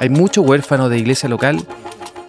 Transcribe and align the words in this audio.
Hay 0.00 0.08
mucho 0.10 0.42
huérfano 0.42 0.88
de 0.88 0.98
iglesia 0.98 1.28
local 1.28 1.60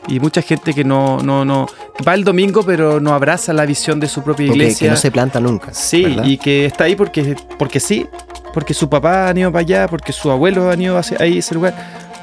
y 0.08 0.20
mucha 0.20 0.42
gente 0.42 0.74
que 0.74 0.84
no, 0.84 1.20
no, 1.20 1.46
no 1.46 1.68
va 2.08 2.16
el 2.16 2.24
domingo 2.24 2.64
pero 2.64 3.00
no 3.00 3.14
abraza 3.14 3.54
la 3.54 3.66
visión 3.66 4.00
de 4.00 4.08
su 4.08 4.24
propia 4.24 4.48
iglesia. 4.48 4.88
que 4.88 4.92
no 4.92 4.98
se 4.98 5.12
planta 5.12 5.40
nunca. 5.40 5.74
Sí, 5.74 6.18
y 6.24 6.38
que 6.38 6.66
está 6.66 6.86
ahí 6.86 6.96
porque, 6.96 7.36
porque 7.58 7.80
sí, 7.80 8.08
porque 8.54 8.74
su 8.74 8.90
papá 8.90 9.30
ha 9.30 9.38
ido 9.38 9.52
para 9.52 9.62
allá, 9.62 9.88
porque 9.88 10.12
su 10.12 10.32
abuelo 10.32 10.70
ha 10.70 10.76
ido 10.76 10.98
hacia 10.98 11.18
ahí 11.22 11.38
ese 11.38 11.54
lugar, 11.54 11.76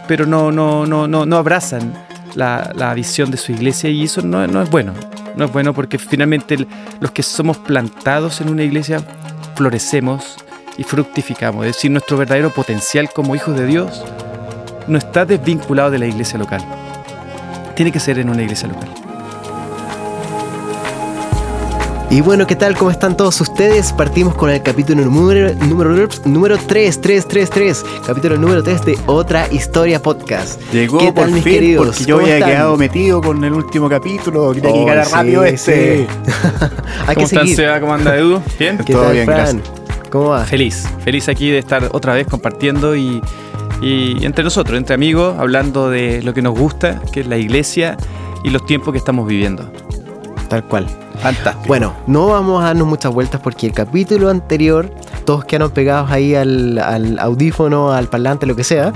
pero 0.09 0.27
no, 0.27 0.51
no, 0.51 0.85
no, 0.87 1.07
no, 1.07 1.27
no 1.27 1.37
abrazan 1.37 1.93
la, 2.35 2.73
la 2.75 2.93
visión 2.95 3.31
de 3.31 3.37
su 3.37 3.53
iglesia 3.53 3.89
y 3.89 4.05
eso 4.05 4.23
no, 4.23 4.47
no 4.47 4.63
es 4.63 4.71
bueno. 4.71 4.93
No 5.37 5.45
es 5.45 5.53
bueno 5.53 5.75
porque 5.75 5.99
finalmente 5.99 6.67
los 6.99 7.11
que 7.11 7.23
somos 7.23 7.59
plantados 7.59 8.41
en 8.41 8.49
una 8.49 8.65
iglesia 8.65 9.01
florecemos 9.55 10.37
y 10.79 10.83
fructificamos. 10.83 11.67
Es 11.67 11.77
decir, 11.77 11.91
nuestro 11.91 12.17
verdadero 12.17 12.51
potencial 12.51 13.11
como 13.13 13.35
hijos 13.35 13.57
de 13.59 13.67
Dios 13.67 14.05
no 14.87 14.99
está 14.99 15.25
desvinculado 15.25 15.91
de 15.91 15.99
la 15.99 16.07
iglesia 16.07 16.39
local. 16.39 16.65
Tiene 17.75 17.93
que 17.93 18.01
ser 18.01 18.19
en 18.19 18.31
una 18.31 18.43
iglesia 18.43 18.69
local. 18.69 18.89
Y 22.09 22.21
bueno, 22.21 22.47
¿qué 22.47 22.55
tal? 22.55 22.77
¿Cómo 22.77 22.93
están 22.93 23.17
todos 23.17 23.41
ustedes? 23.41 23.93
Partimos 23.93 24.37
con 24.37 24.49
el 24.49 24.63
capítulo 24.63 25.05
número, 25.05 25.53
número, 25.55 26.09
número 26.25 26.57
3, 26.57 27.01
3, 27.01 27.27
3, 27.27 27.51
3. 27.51 27.85
Capítulo 28.07 28.37
número 28.39 28.63
3 28.63 28.85
de 28.85 28.99
Otra 29.07 29.49
Historia 29.51 30.01
Podcast. 30.01 30.61
Llegó 30.73 30.99
¿Qué 30.99 31.07
tal, 31.07 31.15
por 31.15 31.31
mis 31.33 31.43
fin, 31.43 31.55
queridos? 31.55 31.87
porque 31.89 32.05
yo 32.05 32.21
había 32.21 32.39
quedado 32.39 32.77
metido 32.77 33.21
con 33.21 33.43
el 33.43 33.53
último 33.53 33.89
capítulo. 33.89 34.53
Quería 34.53 34.71
oh, 34.71 34.79
llegar 34.79 35.09
rápido 35.11 35.45
este. 35.45 36.07
Hay 37.09 37.17
¿Cómo 37.17 37.29
que 37.29 37.53
están, 37.53 37.81
¿Cómo 37.81 37.93
anda, 37.93 38.17
Edu? 38.17 38.41
¿Bien? 38.57 38.79
¿Qué 38.79 38.93
Todo 38.93 39.03
tal, 39.03 39.13
bien, 39.13 39.27
Fran? 39.27 39.39
gracias. 39.39 39.76
¿Cómo 40.11 40.31
va? 40.31 40.45
Feliz, 40.45 40.89
feliz 41.01 41.29
aquí 41.29 41.51
de 41.51 41.59
estar 41.59 41.89
otra 41.93 42.15
vez 42.15 42.27
compartiendo 42.27 42.97
y 42.97 43.21
y 43.81 44.25
entre 44.25 44.43
nosotros, 44.43 44.79
entre 44.79 44.95
amigos, 44.95 45.37
hablando 45.39 45.91
de 45.91 46.23
lo 46.23 46.33
que 46.33 46.43
nos 46.43 46.59
gusta, 46.59 47.01
que 47.13 47.21
es 47.21 47.27
la 47.27 47.37
iglesia 47.37 47.97
y 48.43 48.51
los 48.51 48.65
tiempos 48.65 48.93
que 48.93 48.99
estamos 48.99 49.27
viviendo. 49.27 49.71
Tal 50.49 50.65
cual. 50.65 50.87
Fantástico. 51.21 51.67
Bueno, 51.67 51.95
no 52.07 52.29
vamos 52.29 52.63
a 52.63 52.67
darnos 52.67 52.87
muchas 52.87 53.13
vueltas 53.13 53.41
porque 53.41 53.67
el 53.67 53.73
capítulo 53.73 54.31
anterior 54.31 54.91
todos 55.27 55.45
quedaron 55.45 55.71
pegados 55.71 56.11
ahí 56.11 56.35
al, 56.35 57.19
audífono, 57.19 57.93
al 57.93 58.09
parlante, 58.09 58.47
lo 58.47 58.57
que 58.57 58.65
sea, 58.65 58.95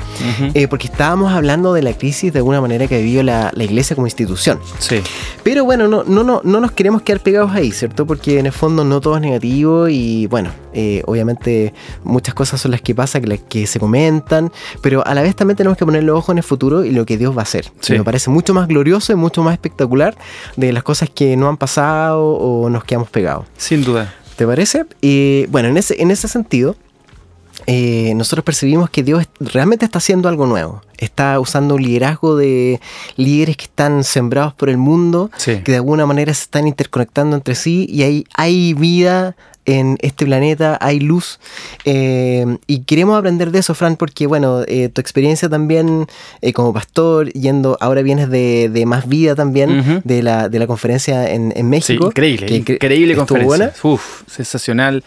eh, 0.54 0.68
porque 0.68 0.86
estábamos 0.86 1.32
hablando 1.32 1.74
de 1.74 1.82
la 1.82 1.92
crisis 1.92 2.32
de 2.32 2.38
alguna 2.38 2.60
manera 2.60 2.86
que 2.86 3.02
vivió 3.02 3.22
la, 3.22 3.50
la 3.54 3.64
iglesia 3.64 3.94
como 3.94 4.06
institución. 4.06 4.58
Sí. 4.78 5.02
Pero 5.42 5.64
bueno, 5.64 5.88
no, 5.88 6.04
no, 6.04 6.24
no, 6.24 6.40
no 6.42 6.60
nos 6.60 6.72
queremos 6.72 7.02
quedar 7.02 7.20
pegados 7.20 7.52
ahí, 7.52 7.72
¿cierto? 7.72 8.06
Porque 8.06 8.38
en 8.38 8.46
el 8.46 8.52
fondo 8.52 8.84
no 8.84 9.00
todo 9.00 9.16
es 9.16 9.20
negativo 9.20 9.88
y 9.88 10.26
bueno, 10.28 10.50
eh, 10.72 11.02
obviamente 11.06 11.74
muchas 12.04 12.34
cosas 12.34 12.60
son 12.60 12.70
las 12.70 12.80
que 12.80 12.94
pasan, 12.94 13.22
que, 13.22 13.28
las 13.28 13.40
que 13.40 13.66
se 13.66 13.80
comentan, 13.80 14.52
pero 14.80 15.04
a 15.06 15.14
la 15.14 15.22
vez 15.22 15.34
también 15.34 15.56
tenemos 15.56 15.76
que 15.76 15.84
poner 15.84 16.04
los 16.04 16.16
ojos 16.16 16.32
en 16.32 16.38
el 16.38 16.44
futuro 16.44 16.84
y 16.84 16.92
lo 16.92 17.04
que 17.04 17.18
Dios 17.18 17.36
va 17.36 17.40
a 17.40 17.42
hacer. 17.42 17.70
Sí. 17.80 17.94
Me 17.94 18.04
parece 18.04 18.30
mucho 18.30 18.54
más 18.54 18.68
glorioso 18.68 19.12
y 19.12 19.16
mucho 19.16 19.42
más 19.42 19.52
espectacular 19.52 20.16
de 20.56 20.72
las 20.72 20.82
cosas 20.82 21.10
que 21.10 21.36
no 21.36 21.48
han 21.48 21.56
pasado 21.56 22.24
o 22.24 22.70
nos 22.70 22.84
quedamos 22.84 23.10
pegados. 23.10 23.46
Sin 23.56 23.84
duda. 23.84 24.14
¿Te 24.40 24.46
parece? 24.46 24.86
Y 25.02 25.44
bueno, 25.48 25.68
en 25.68 25.76
ese, 25.76 26.00
en 26.00 26.10
ese 26.10 26.26
sentido, 26.26 26.74
eh, 27.66 28.14
nosotros 28.16 28.42
percibimos 28.42 28.88
que 28.88 29.02
Dios 29.02 29.26
realmente 29.38 29.84
está 29.84 29.98
haciendo 29.98 30.30
algo 30.30 30.46
nuevo. 30.46 30.80
Está 30.96 31.38
usando 31.38 31.74
un 31.74 31.82
liderazgo 31.82 32.36
de 32.36 32.80
líderes 33.16 33.58
que 33.58 33.66
están 33.66 34.02
sembrados 34.02 34.54
por 34.54 34.70
el 34.70 34.78
mundo, 34.78 35.30
que 35.44 35.60
de 35.60 35.76
alguna 35.76 36.06
manera 36.06 36.32
se 36.32 36.44
están 36.44 36.66
interconectando 36.66 37.36
entre 37.36 37.54
sí 37.54 37.86
y 37.90 38.02
hay, 38.02 38.24
hay 38.34 38.72
vida 38.72 39.36
en 39.66 39.98
este 40.00 40.24
planeta, 40.24 40.78
hay 40.80 41.00
luz. 41.00 41.38
Eh, 41.84 42.58
y 42.66 42.80
queremos 42.80 43.18
aprender 43.18 43.50
de 43.50 43.60
eso, 43.60 43.74
Fran, 43.74 43.96
porque 43.96 44.26
bueno, 44.26 44.62
eh, 44.66 44.88
tu 44.88 45.00
experiencia 45.00 45.48
también 45.48 46.06
eh, 46.40 46.52
como 46.52 46.72
pastor, 46.72 47.32
yendo, 47.32 47.76
ahora 47.80 48.02
vienes 48.02 48.30
de, 48.30 48.68
de 48.72 48.86
Más 48.86 49.08
Vida 49.08 49.34
también, 49.34 50.02
de, 50.04 50.22
la, 50.22 50.48
de 50.48 50.58
la 50.58 50.66
conferencia 50.66 51.30
en, 51.30 51.52
en 51.54 51.68
México. 51.68 52.04
Sí, 52.04 52.08
increíble, 52.08 52.56
increíble 52.56 53.14
conferencia. 53.14 53.46
Buena. 53.46 53.72
Uf, 53.82 54.22
sensacional. 54.26 55.04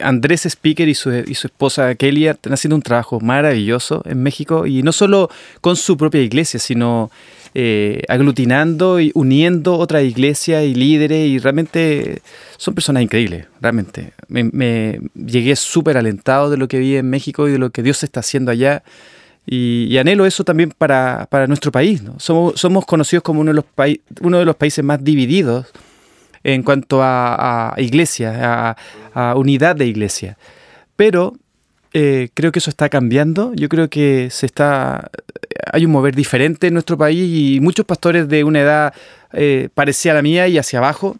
Andrés 0.00 0.44
Speaker 0.44 0.88
y 0.88 0.94
su, 0.94 1.12
y 1.14 1.36
su 1.36 1.46
esposa 1.46 1.94
Kelly 1.94 2.26
están 2.26 2.52
haciendo 2.52 2.74
un 2.74 2.82
trabajo 2.82 3.20
maravilloso 3.20 4.02
en 4.06 4.20
México 4.24 4.66
y 4.66 4.82
no 4.82 4.90
solo 4.90 5.30
con 5.60 5.76
su 5.76 5.96
propia 5.96 6.20
iglesia, 6.20 6.58
sino 6.58 7.12
eh, 7.56 8.02
aglutinando 8.08 8.98
y 8.98 9.12
uniendo 9.14 9.78
otra 9.78 10.02
iglesia 10.02 10.64
y 10.64 10.74
líderes 10.74 11.28
y 11.28 11.38
realmente 11.38 12.20
son 12.56 12.74
personas 12.74 13.04
increíbles, 13.04 13.46
realmente. 13.60 14.12
Me, 14.26 15.00
llegué 15.14 15.54
súper 15.54 15.96
alentado 15.96 16.50
de 16.50 16.56
lo 16.56 16.66
que 16.66 16.80
vi 16.80 16.96
en 16.96 17.08
México 17.08 17.46
y 17.46 17.52
de 17.52 17.58
lo 17.58 17.70
que 17.70 17.84
Dios 17.84 18.02
está 18.02 18.20
haciendo 18.20 18.50
allá. 18.50 18.82
Y, 19.46 19.96
anhelo 19.98 20.26
eso 20.26 20.42
también 20.42 20.72
para, 20.76 21.28
nuestro 21.46 21.70
país. 21.70 22.02
¿no? 22.02 22.18
Somos, 22.18 22.58
somos 22.58 22.86
conocidos 22.86 23.22
como 23.22 23.40
uno 23.40 23.52
de, 23.52 23.54
los 23.54 23.64
uno 24.20 24.40
de 24.40 24.44
los 24.44 24.56
países 24.56 24.84
más 24.84 25.04
divididos 25.04 25.66
en 26.42 26.64
cuanto 26.64 27.00
a, 27.02 27.72
iglesia, 27.78 28.72
a, 28.72 28.76
a, 29.14 29.36
unidad 29.36 29.76
de 29.76 29.86
iglesia. 29.86 30.36
Pero 30.96 31.34
eh, 31.94 32.28
creo 32.34 32.52
que 32.52 32.58
eso 32.58 32.70
está 32.70 32.88
cambiando. 32.88 33.52
Yo 33.54 33.68
creo 33.68 33.88
que 33.88 34.28
se 34.30 34.46
está 34.46 35.10
hay 35.72 35.84
un 35.84 35.92
mover 35.92 36.14
diferente 36.14 36.66
en 36.66 36.74
nuestro 36.74 36.98
país 36.98 37.28
y 37.32 37.60
muchos 37.60 37.86
pastores 37.86 38.28
de 38.28 38.44
una 38.44 38.60
edad 38.60 38.94
eh, 39.32 39.68
parecida 39.74 40.12
a 40.12 40.16
la 40.16 40.22
mía 40.22 40.48
y 40.48 40.58
hacia 40.58 40.80
abajo. 40.80 41.16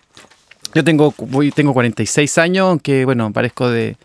Yo 0.75 0.83
tengo, 0.83 1.15
voy, 1.17 1.53
tengo 1.53 1.73
46 1.73 2.39
años, 2.39 2.69
aunque 2.69 3.05
bueno, 3.05 3.33
parezco 3.33 3.71
de, 3.71 3.97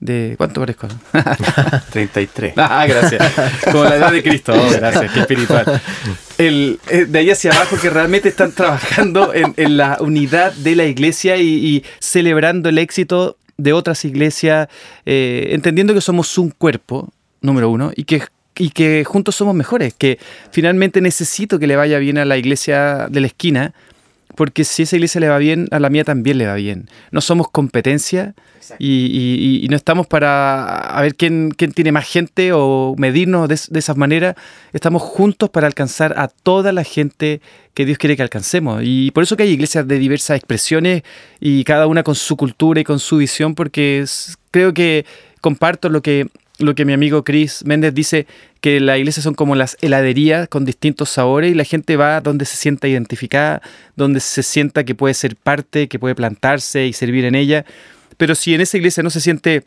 de 0.00 0.34
¿Cuánto 0.36 0.60
parezco? 0.60 0.88
33. 1.92 2.54
Ah, 2.56 2.86
gracias. 2.88 3.32
Como 3.70 3.84
la 3.84 3.96
edad 3.96 4.12
de 4.12 4.22
Cristo. 4.22 4.52
Oh, 4.52 4.70
gracias, 4.70 5.12
qué 5.12 5.20
espiritual. 5.20 5.80
El, 6.38 6.80
eh, 6.88 7.04
de 7.04 7.18
ahí 7.18 7.30
hacia 7.30 7.52
abajo 7.52 7.76
que 7.80 7.90
realmente 7.90 8.28
están 8.28 8.52
trabajando 8.52 9.32
en, 9.32 9.54
en 9.56 9.76
la 9.76 9.98
unidad 10.00 10.52
de 10.54 10.74
la 10.74 10.86
iglesia 10.86 11.36
y, 11.36 11.48
y, 11.48 11.84
celebrando 12.00 12.68
el 12.68 12.78
éxito 12.78 13.36
de 13.62 13.72
otras 13.72 14.04
iglesias, 14.04 14.68
eh, 15.06 15.48
entendiendo 15.50 15.94
que 15.94 16.00
somos 16.00 16.36
un 16.38 16.50
cuerpo, 16.50 17.12
número 17.40 17.70
uno, 17.70 17.92
y 17.94 18.04
que 18.04 18.22
y 18.56 18.70
que 18.70 19.04
juntos 19.04 19.36
somos 19.36 19.54
mejores, 19.54 19.94
que 19.94 20.18
finalmente 20.50 21.00
necesito 21.00 21.58
que 21.58 21.66
le 21.66 21.76
vaya 21.76 21.98
bien 21.98 22.18
a 22.18 22.26
la 22.26 22.36
iglesia 22.36 23.08
de 23.08 23.20
la 23.20 23.26
esquina, 23.28 23.72
porque 24.36 24.64
si 24.64 24.82
esa 24.82 24.96
iglesia 24.96 25.20
le 25.20 25.28
va 25.28 25.38
bien, 25.38 25.66
a 25.70 25.78
la 25.78 25.90
mía 25.90 26.04
también 26.04 26.38
le 26.38 26.46
va 26.46 26.54
bien. 26.54 26.88
No 27.10 27.20
somos 27.20 27.50
competencia 27.50 28.34
y, 28.78 29.66
no 29.70 29.76
estamos 29.76 30.06
para 30.06 30.96
ver 31.00 31.14
quién, 31.14 31.50
quién, 31.56 31.72
tiene 31.72 31.92
más 31.92 32.06
gente 32.06 32.52
o 32.52 32.94
medirnos 32.96 33.48
de, 33.48 33.58
de 33.68 33.78
esas 33.78 33.96
maneras. 33.96 34.36
Estamos 34.72 35.02
juntos 35.02 35.50
para 35.50 35.66
alcanzar 35.66 36.14
a 36.18 36.28
toda 36.28 36.72
la 36.72 36.84
gente 36.84 37.40
que 37.74 37.84
Dios 37.84 37.98
quiere 37.98 38.16
que 38.16 38.22
alcancemos. 38.22 38.82
Y 38.84 39.10
por 39.10 39.22
eso 39.22 39.36
que 39.36 39.44
hay 39.44 39.50
iglesias 39.50 39.86
de 39.86 39.98
diversas 39.98 40.36
expresiones 40.36 41.02
y 41.40 41.64
cada 41.64 41.86
una 41.86 42.02
con 42.02 42.14
su 42.14 42.36
cultura 42.36 42.80
y 42.80 42.84
con 42.84 42.98
su 42.98 43.16
visión, 43.16 43.54
porque 43.54 44.04
creo 44.50 44.74
que 44.74 45.04
comparto 45.40 45.88
lo 45.88 46.02
que 46.02 46.28
lo 46.60 46.74
que 46.74 46.84
mi 46.84 46.92
amigo 46.92 47.24
Chris 47.24 47.64
Méndez 47.64 47.94
dice, 47.94 48.26
que 48.60 48.78
la 48.80 48.98
iglesia 48.98 49.22
son 49.22 49.34
como 49.34 49.54
las 49.54 49.76
heladerías 49.80 50.48
con 50.48 50.64
distintos 50.64 51.08
sabores 51.08 51.50
y 51.50 51.54
la 51.54 51.64
gente 51.64 51.96
va 51.96 52.20
donde 52.20 52.44
se 52.44 52.56
sienta 52.56 52.88
identificada, 52.88 53.62
donde 53.96 54.20
se 54.20 54.42
sienta 54.42 54.84
que 54.84 54.94
puede 54.94 55.14
ser 55.14 55.36
parte, 55.36 55.88
que 55.88 55.98
puede 55.98 56.14
plantarse 56.14 56.86
y 56.86 56.92
servir 56.92 57.24
en 57.24 57.34
ella. 57.34 57.64
Pero 58.16 58.34
si 58.34 58.54
en 58.54 58.60
esa 58.60 58.76
iglesia 58.76 59.02
no 59.02 59.10
se 59.10 59.20
siente 59.20 59.64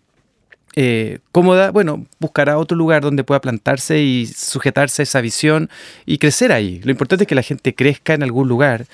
eh, 0.76 1.20
cómoda, 1.32 1.72
bueno, 1.72 2.06
buscará 2.20 2.58
otro 2.58 2.78
lugar 2.78 3.02
donde 3.02 3.24
pueda 3.24 3.42
plantarse 3.42 4.02
y 4.02 4.28
sujetarse 4.28 5.02
a 5.02 5.04
esa 5.04 5.22
visión 5.22 5.70
y 6.06 6.20
crecer 6.20 6.52
ahí. 6.52 6.80
Lo 6.84 6.92
importante 6.92 7.24
es 7.24 7.28
que 7.28 7.36
la 7.36 7.42
gente 7.42 7.74
crezca 7.74 8.14
en 8.14 8.24
algún 8.24 8.48
lugar 8.48 8.86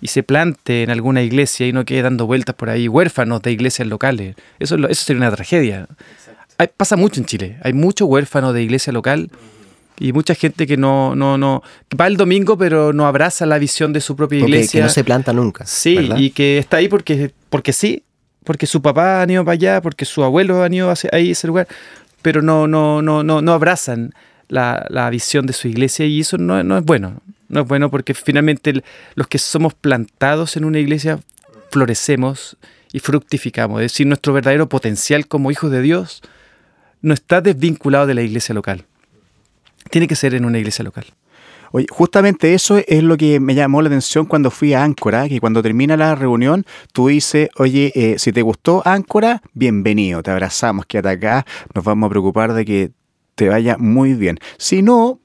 y 0.00 0.08
se 0.08 0.22
plante 0.22 0.84
en 0.84 0.90
alguna 0.90 1.22
iglesia 1.22 1.66
y 1.66 1.72
no 1.72 1.84
quede 1.84 2.02
dando 2.02 2.26
vueltas 2.26 2.54
por 2.54 2.70
ahí 2.70 2.86
huérfanos 2.86 3.42
de 3.42 3.50
iglesias 3.50 3.88
locales. 3.88 4.36
Eso, 4.60 4.76
eso 4.88 5.04
sería 5.04 5.20
una 5.20 5.34
tragedia 5.34 5.88
pasa 6.66 6.96
mucho 6.96 7.20
en 7.20 7.26
Chile. 7.26 7.58
Hay 7.62 7.72
mucho 7.72 8.06
huérfano 8.06 8.52
de 8.52 8.62
iglesia 8.62 8.92
local 8.92 9.30
y 10.00 10.12
mucha 10.12 10.34
gente 10.34 10.66
que 10.66 10.76
no, 10.76 11.14
no, 11.14 11.38
no, 11.38 11.62
va 11.98 12.06
el 12.06 12.16
domingo 12.16 12.56
pero 12.58 12.92
no 12.92 13.06
abraza 13.06 13.46
la 13.46 13.58
visión 13.58 13.92
de 13.92 14.00
su 14.00 14.16
propia 14.16 14.40
iglesia. 14.40 14.80
Que 14.80 14.84
no 14.84 14.88
se 14.88 15.04
planta 15.04 15.32
nunca. 15.32 15.66
Sí, 15.66 16.10
y 16.16 16.30
que 16.30 16.58
está 16.58 16.78
ahí 16.78 16.88
porque, 16.88 17.32
porque 17.48 17.72
sí, 17.72 18.02
porque 18.44 18.66
su 18.66 18.82
papá 18.82 19.22
ha 19.22 19.30
ido 19.30 19.44
para 19.44 19.54
allá, 19.54 19.80
porque 19.80 20.04
su 20.04 20.24
abuelo 20.24 20.62
ha 20.62 20.68
ido 20.68 20.90
hacia 20.90 21.10
ahí 21.12 21.30
ese 21.30 21.46
lugar, 21.46 21.68
pero 22.22 22.42
no, 22.42 22.66
no, 22.66 23.02
no, 23.02 23.22
no, 23.22 23.40
no 23.40 23.52
abrazan 23.52 24.12
la, 24.48 24.86
la 24.88 25.10
visión 25.10 25.46
de 25.46 25.52
su 25.52 25.68
iglesia 25.68 26.06
y 26.06 26.20
eso 26.20 26.38
no, 26.38 26.62
no 26.62 26.78
es 26.78 26.84
bueno. 26.84 27.20
No 27.48 27.62
es 27.62 27.68
bueno 27.68 27.90
porque 27.90 28.12
finalmente 28.14 28.82
los 29.14 29.26
que 29.26 29.38
somos 29.38 29.72
plantados 29.74 30.56
en 30.56 30.64
una 30.64 30.78
iglesia 30.78 31.18
florecemos 31.70 32.56
y 32.92 33.00
fructificamos. 33.00 33.80
Es 33.80 33.92
decir, 33.92 34.06
nuestro 34.06 34.32
verdadero 34.32 34.68
potencial 34.68 35.26
como 35.26 35.50
hijos 35.50 35.70
de 35.70 35.80
Dios 35.80 36.22
no 37.02 37.14
está 37.14 37.40
desvinculado 37.40 38.06
de 38.06 38.14
la 38.14 38.22
iglesia 38.22 38.54
local. 38.54 38.84
Tiene 39.90 40.06
que 40.08 40.16
ser 40.16 40.34
en 40.34 40.44
una 40.44 40.58
iglesia 40.58 40.84
local. 40.84 41.06
Oye, 41.70 41.86
justamente 41.90 42.54
eso 42.54 42.78
es 42.86 43.02
lo 43.02 43.16
que 43.16 43.40
me 43.40 43.54
llamó 43.54 43.82
la 43.82 43.88
atención 43.88 44.24
cuando 44.24 44.50
fui 44.50 44.72
a 44.72 44.82
Áncora, 44.82 45.28
que 45.28 45.40
cuando 45.40 45.62
termina 45.62 45.96
la 45.96 46.14
reunión, 46.14 46.64
tú 46.92 47.08
dices, 47.08 47.50
oye, 47.56 47.92
eh, 47.94 48.18
si 48.18 48.32
te 48.32 48.40
gustó 48.40 48.82
Áncora, 48.86 49.42
bienvenido, 49.52 50.22
te 50.22 50.30
abrazamos, 50.30 50.86
quédate 50.86 51.26
acá, 51.26 51.46
nos 51.74 51.84
vamos 51.84 52.06
a 52.06 52.10
preocupar 52.10 52.54
de 52.54 52.64
que 52.64 52.92
te 53.34 53.48
vaya 53.48 53.76
muy 53.78 54.14
bien. 54.14 54.38
Si 54.56 54.82
no, 54.82 55.20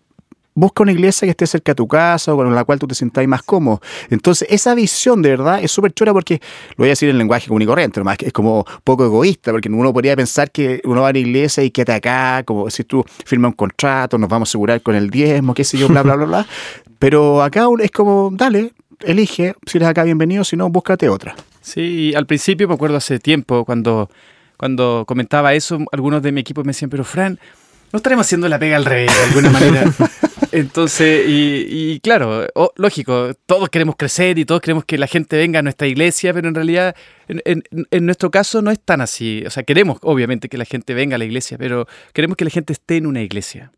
busca 0.56 0.84
una 0.84 0.92
iglesia 0.92 1.26
que 1.26 1.32
esté 1.32 1.48
cerca 1.48 1.72
de 1.72 1.76
tu 1.76 1.88
casa 1.88 2.34
o 2.34 2.38
con 2.38 2.54
la 2.54 2.64
cual 2.64 2.80
tú 2.80 2.88
te 2.88 2.96
sientas 2.96 3.26
más 3.28 3.44
cómodo. 3.44 3.82
Entonces, 4.10 4.48
esa 4.52 4.76
visión 4.76 5.22
de 5.22 5.30
verdad 5.30 5.64
es 5.64 5.72
súper 5.72 5.94
chula 5.94 6.14
porque, 6.14 6.42
lo 6.72 6.78
voy 6.78 6.88
a 6.88 6.92
decir 6.92 7.10
en 7.10 7.18
lenguaje 7.18 7.48
común 7.48 7.62
y 7.62 7.66
corriente, 7.66 8.00
nomás 8.00 8.18
que 8.18 8.28
es 8.28 8.34
como 8.34 8.66
poco 8.84 9.06
egoísta, 9.06 9.52
porque 9.52 9.70
uno 9.70 9.94
podría 9.94 10.16
pensar 10.16 10.52
que 10.52 10.82
uno 10.86 11.02
va 11.02 11.10
a 11.10 11.14
la 11.14 11.20
iglesia 11.20 11.64
y 11.64 11.72
quédate 11.72 11.94
acá, 11.94 12.44
como 12.44 12.70
si 12.70 12.84
tú 12.84 13.04
firmas 13.26 13.50
un 13.50 13.56
contrato, 13.56 14.18
nos 14.18 14.30
vamos 14.30 14.50
a 14.50 14.52
asegurar 14.52 14.82
con 14.82 14.96
el 14.96 15.10
diezmo, 15.10 15.54
qué 15.54 15.64
sé 15.64 15.78
yo, 15.78 15.88
bla, 15.88 16.04
bla, 16.04 16.16
bla, 16.16 16.26
bla. 16.26 16.48
Pero 17.00 17.44
acá 17.44 17.68
es 17.80 17.92
como, 17.92 18.30
dale, 18.32 18.72
elige, 19.02 19.56
si 19.66 19.78
eres 19.78 19.90
acá 19.90 20.04
bienvenido, 20.04 20.44
si 20.44 20.56
no, 20.56 20.70
búscate 20.70 21.10
otra. 21.10 21.36
Sí, 21.62 22.14
al 22.16 22.26
principio 22.26 22.68
me 22.68 22.74
acuerdo 22.74 22.98
hace 22.98 23.20
tiempo 23.20 23.66
cuando, 23.66 24.10
cuando 24.58 25.04
comentaba 25.08 25.54
eso, 25.54 25.80
algunos 25.92 26.22
de 26.22 26.32
mi 26.32 26.42
equipo 26.42 26.62
me 26.64 26.70
decían, 26.70 26.90
pero 26.90 27.04
Fran, 27.04 27.40
no 27.94 27.98
estaremos 27.98 28.26
haciendo 28.26 28.50
la 28.50 28.58
pega 28.58 28.76
al 28.76 28.86
revés 28.86 29.16
de 29.16 29.24
alguna 29.24 29.52
manera. 29.52 29.84
Entonces, 30.52 31.26
y, 31.28 32.00
claro, 32.00 32.48
lógico, 32.76 33.34
todos 33.46 33.70
queremos 33.70 33.96
crecer 33.96 34.40
y 34.40 34.46
todos 34.46 34.62
queremos 34.62 34.84
que 34.84 34.98
la 34.98 35.06
gente 35.06 35.38
venga 35.38 35.60
a 35.60 35.62
nuestra 35.62 35.88
iglesia, 35.88 36.34
pero 36.34 36.48
en 36.48 36.56
realidad, 36.56 36.96
en, 37.28 37.64
nuestro 38.06 38.32
caso 38.32 38.64
no 38.64 38.72
es 38.72 38.80
tan 38.80 39.02
así. 39.02 39.44
O 39.46 39.52
sea, 39.52 39.62
queremos, 39.62 40.00
obviamente, 40.02 40.50
que 40.50 40.58
la 40.58 40.66
gente 40.66 40.96
venga 40.96 41.16
a 41.16 41.18
la 41.20 41.26
iglesia, 41.26 41.58
pero 41.60 41.88
queremos 42.14 42.36
que 42.36 42.46
la 42.46 42.52
gente 42.52 42.74
esté 42.74 42.98
en 42.98 43.06
una 43.06 43.22
iglesia 43.22 43.72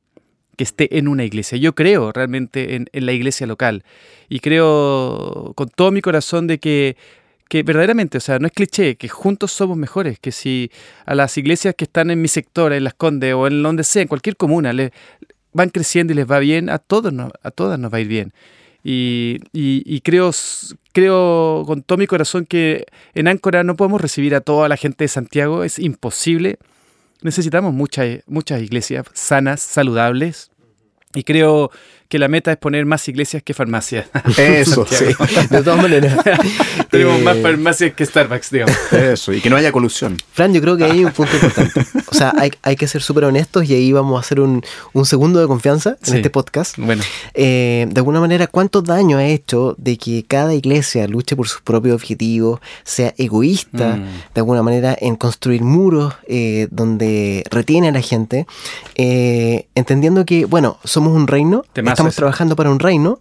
que 0.58 0.64
esté 0.64 0.98
en 0.98 1.10
una 1.10 1.26
iglesia. 1.26 1.58
Yo 1.58 1.76
creo 1.76 2.14
realmente 2.14 2.76
en, 2.76 2.88
en 2.94 3.06
la 3.06 3.12
iglesia 3.12 3.46
local 3.46 3.84
y 4.30 4.40
creo 4.40 5.52
con 5.56 5.68
todo 5.68 5.92
mi 5.92 6.00
corazón 6.00 6.48
de 6.48 6.60
que 6.60 6.96
que 7.48 7.64
verdaderamente, 7.64 8.18
o 8.18 8.22
sea, 8.22 8.40
no 8.40 8.48
es 8.48 8.54
cliché, 8.54 8.96
que 8.96 9.08
juntos 9.08 9.52
somos 9.52 9.78
mejores, 9.78 10.20
que 10.20 10.32
si 10.32 10.72
a 11.06 11.16
las 11.16 11.38
iglesias 11.38 11.76
que 11.76 11.86
están 11.86 12.10
en 12.10 12.22
mi 12.22 12.28
sector, 12.28 12.74
en 12.74 12.84
Las 12.84 12.96
Condes 12.96 13.34
o 13.34 13.48
en 13.48 13.62
donde 13.62 13.84
sea, 13.84 14.02
en 14.02 14.08
cualquier 14.08 14.36
comuna, 14.36 14.74
le, 14.74 14.92
van 15.54 15.70
creciendo 15.70 16.14
y 16.14 16.16
les 16.16 16.30
va 16.30 16.40
bien, 16.40 16.70
a 16.70 16.80
todos 16.80 17.14
a 17.42 17.52
todas 17.52 17.80
nos 17.80 17.92
va 17.94 17.98
a 17.98 18.02
ir 18.02 18.08
bien. 18.08 18.34
Y, 18.88 19.40
y, 19.52 20.02
creo, 20.02 20.30
creo 20.94 21.64
con 21.66 21.82
todo 21.82 21.98
mi 21.98 22.06
corazón 22.06 22.46
que 22.46 22.86
en 23.16 23.28
Áncora 23.28 23.64
no 23.64 23.76
podemos 23.76 24.00
recibir 24.00 24.36
a 24.36 24.42
toda 24.42 24.70
la 24.70 24.78
gente 24.78 25.06
de 25.06 25.08
Santiago, 25.08 25.64
es 25.64 25.80
imposible. 25.80 26.60
Necesitamos 27.24 27.74
muchas, 27.74 28.20
muchas 28.28 28.62
iglesias 28.62 29.08
sanas, 29.14 29.62
saludables. 29.62 30.52
Y 31.16 31.24
creo 31.24 31.72
que 32.16 32.20
la 32.20 32.30
meta 32.30 32.54
es 32.54 32.58
poner 32.58 32.86
más 32.86 33.06
iglesias 33.10 33.44
que 33.44 33.54
farmacias. 33.54 34.06
Eso, 34.38 34.88
sí. 34.90 35.04
De 35.50 35.62
todas 35.62 35.82
maneras. 35.82 36.18
Tenemos 36.90 37.22
más 37.22 37.36
eh, 37.36 37.42
farmacias 37.42 37.94
que 37.94 38.06
Starbucks, 38.06 38.52
digamos. 38.52 38.94
Eso, 38.94 39.34
y 39.34 39.42
que 39.42 39.50
no 39.50 39.58
haya 39.58 39.74
colusión. 39.74 40.18
Fran, 40.32 40.54
yo 40.54 40.62
creo 40.62 40.78
que 40.78 40.86
hay 40.86 41.04
un 41.04 41.12
punto 41.12 41.36
importante. 41.36 41.82
O 42.10 42.16
sea, 42.16 42.32
hay, 42.38 42.52
hay 42.62 42.78
que 42.78 42.88
ser 42.88 43.02
súper 43.02 43.26
honestos 43.26 43.70
y 43.70 43.74
ahí 43.74 43.92
vamos 43.92 44.16
a 44.16 44.22
hacer 44.22 44.40
un, 44.40 44.64
un 44.94 45.06
segundo 45.06 45.42
de 45.42 45.48
confianza 45.48 45.98
en 46.08 46.16
este 46.16 46.30
podcast. 46.30 46.78
Bueno. 46.78 47.04
Eh, 47.34 47.86
de 47.90 48.00
alguna 48.00 48.22
manera, 48.22 48.48
¿cuánto 48.48 48.82
daño 48.82 49.18
ha 49.18 49.26
hecho 49.26 49.76
de 49.78 49.98
que 49.98 50.24
cada 50.26 50.54
iglesia 50.54 51.10
luche 51.10 51.36
por 51.36 51.50
sus 51.50 51.60
propios 51.60 51.96
objetivos, 51.96 52.62
sea 52.86 53.14
egoísta, 53.18 53.98
mm. 53.98 54.34
de 54.34 54.40
alguna 54.40 54.64
manera, 54.64 54.96
en 54.98 55.18
construir 55.18 55.64
muros 55.64 56.14
eh, 56.30 56.70
donde 56.72 57.44
retiene 57.52 57.90
a 57.90 57.92
la 57.92 58.02
gente, 58.02 58.48
entendiendo 58.96 60.26
que, 60.26 60.46
bueno, 60.46 60.78
somos 60.86 61.12
un 61.12 61.28
reino, 61.28 61.66
estamos 62.10 62.16
trabajando 62.16 62.56
para 62.56 62.69
un 62.69 62.80
reino, 62.80 63.19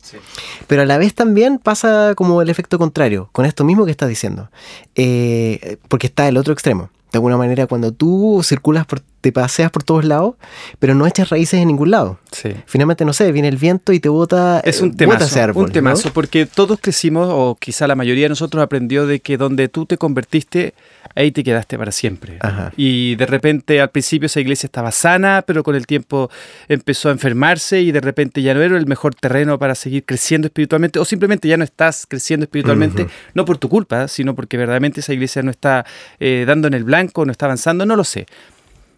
pero 0.67 0.83
a 0.83 0.85
la 0.85 0.99
vez 0.99 1.15
también 1.15 1.59
pasa 1.59 2.15
como 2.17 2.43
el 2.43 2.49
efecto 2.49 2.79
contrario, 2.79 3.29
con 3.33 3.47
esto 3.47 3.65
mismo 3.65 3.85
que 3.85 3.91
estás 3.91 4.09
diciendo, 4.09 4.51
eh, 4.95 5.79
porque 5.89 6.07
está 6.07 6.29
el 6.29 6.37
otro 6.37 6.53
extremo. 6.53 6.91
De 7.13 7.19
alguna 7.19 7.37
manera, 7.37 7.67
cuando 7.67 7.93
tú 7.93 8.41
circulas, 8.43 8.87
por, 8.87 9.03
te 9.25 9.33
paseas 9.33 9.71
por 9.71 9.83
todos 9.83 10.05
lados, 10.05 10.35
pero 10.79 10.95
no 10.95 11.07
echas 11.07 11.31
raíces 11.31 11.59
en 11.59 11.69
ningún 11.69 11.91
lado. 11.91 12.19
Finalmente, 12.67 13.07
no 13.07 13.15
sé, 13.15 13.33
viene 13.33 13.49
el 13.49 13.57
viento 13.57 13.95
y 13.95 13.99
te 13.99 14.11
bota, 14.11 14.61
es 14.61 14.83
un 14.83 14.95
temazo, 14.95 15.53
un 15.55 15.73
temazo, 15.73 16.13
porque 16.13 16.45
todos 16.45 16.79
crecimos, 16.79 17.29
o 17.31 17.57
quizá 17.59 17.87
la 17.87 17.95
mayoría 17.95 18.27
de 18.27 18.29
nosotros 18.29 18.63
aprendió 18.63 19.07
de 19.07 19.21
que 19.21 19.39
donde 19.39 19.69
tú 19.69 19.87
te 19.87 19.97
convertiste, 19.97 20.75
ahí 21.15 21.33
te 21.33 21.43
quedaste 21.43 21.79
para 21.79 21.91
siempre. 21.91 22.39
Y 22.77 23.17
de 23.17 23.25
repente 23.25 23.81
al 23.81 23.89
principio 23.89 24.27
esa 24.27 24.41
iglesia 24.41 24.67
estaba 24.67 24.91
sana, 24.91 25.43
pero 25.47 25.63
con 25.63 25.75
el 25.75 25.87
tiempo 25.87 26.29
empezó 26.69 27.09
a 27.09 27.13
enfermarse 27.13 27.81
y 27.81 27.93
de 27.93 28.03
repente 28.03 28.43
ya 28.43 28.53
no 28.53 28.61
era 28.61 28.77
el 28.77 28.87
mejor 28.87 29.15
terreno 29.15 29.59
para 29.59 29.75
seguir 29.75 30.05
creciendo 30.05 30.49
espiritualmente 30.49 30.99
o 30.99 31.07
simplemente 31.07 31.49
ya 31.49 31.57
no 31.57 31.65
estás 31.65 32.05
creciendo 32.07 32.45
espiritualmente, 32.45 33.07
no 33.33 33.47
por 33.47 33.57
tu 33.57 33.71
culpa, 33.71 34.07
sino 34.07 34.35
porque 34.35 34.59
verdaderamente 34.59 35.01
esa 35.01 35.15
iglesia 35.15 35.43
no 35.43 35.51
está 35.51 35.87
eh, 36.21 36.45
dando 36.47 36.69
en 36.69 36.75
el 36.75 36.85
blanco, 36.85 37.25
no 37.25 37.33
está 37.33 37.47
avanzando, 37.47 37.87
no 37.87 37.97
lo 37.97 38.05
sé. 38.05 38.27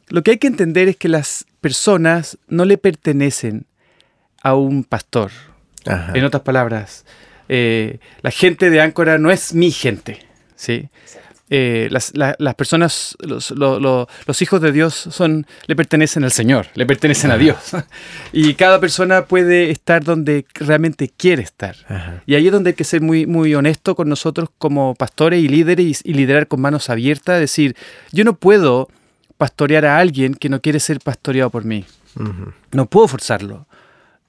Lo 0.09 0.23
que 0.23 0.33
hay 0.33 0.39
que 0.39 0.47
entender 0.47 0.89
es 0.89 0.97
que 0.97 1.09
las 1.09 1.47
personas 1.61 2.39
no 2.49 2.65
le 2.65 2.79
pertenecen 2.79 3.67
a 4.43 4.55
un 4.55 4.85
pastor. 4.85 5.31
En 6.15 6.25
otras 6.25 6.43
palabras, 6.43 7.05
eh, 7.49 8.01
la 8.23 8.33
gente 8.33 8.71
de 8.71 8.81
Áncora 8.81 9.19
no 9.19 9.31
es 9.31 9.55
mi 9.55 9.71
gente. 9.71 10.19
¿sí? 10.57 10.89
Eh, 11.49 11.87
las, 11.91 12.13
personas, 12.57 13.17
los, 13.21 14.43
hijos 14.43 14.61
de 14.61 14.73
Dios 14.73 14.95
son, 14.95 15.47
le 15.67 15.77
pertenecen 15.77 16.25
al 16.25 16.33
Señor, 16.33 16.67
le 16.75 16.87
pertenecen 16.87 17.31
a 17.31 17.39
Dios. 17.39 17.57
y 18.33 18.55
cada 18.55 18.81
persona 18.81 19.27
puede 19.27 19.71
estar 19.71 20.03
donde 20.03 20.45
realmente 20.55 21.09
quiere 21.17 21.43
estar. 21.43 21.77
Y 22.27 22.35
ahí 22.35 22.47
es 22.47 22.53
donde 22.53 22.71
hay 22.71 22.75
que 22.75 22.85
ser 22.85 23.01
muy, 23.01 23.27
muy 23.27 23.55
honesto 23.55 23.95
con 23.95 24.09
nosotros 24.09 24.49
como 24.59 24.97
pastores 24.97 25.41
y 25.41 25.49
líderes 25.49 26.03
y, 26.05 26.15
liderar 26.15 26.49
con 26.49 26.61
manos 26.61 26.91
abiertas, 26.91 27.39
decir, 27.39 27.77
yo 28.11 28.25
no 28.25 28.35
puedo 28.35 28.89
pastorear 29.37 29.85
a 29.85 29.99
alguien 29.99 30.35
que 30.35 30.49
no 30.49 30.61
quiere 30.61 30.81
ser 30.81 31.01
pastoreado 31.01 31.51
por 31.51 31.65
mí. 31.65 31.85
No 32.73 32.87
puedo 32.87 33.09
forzarlo. 33.09 33.67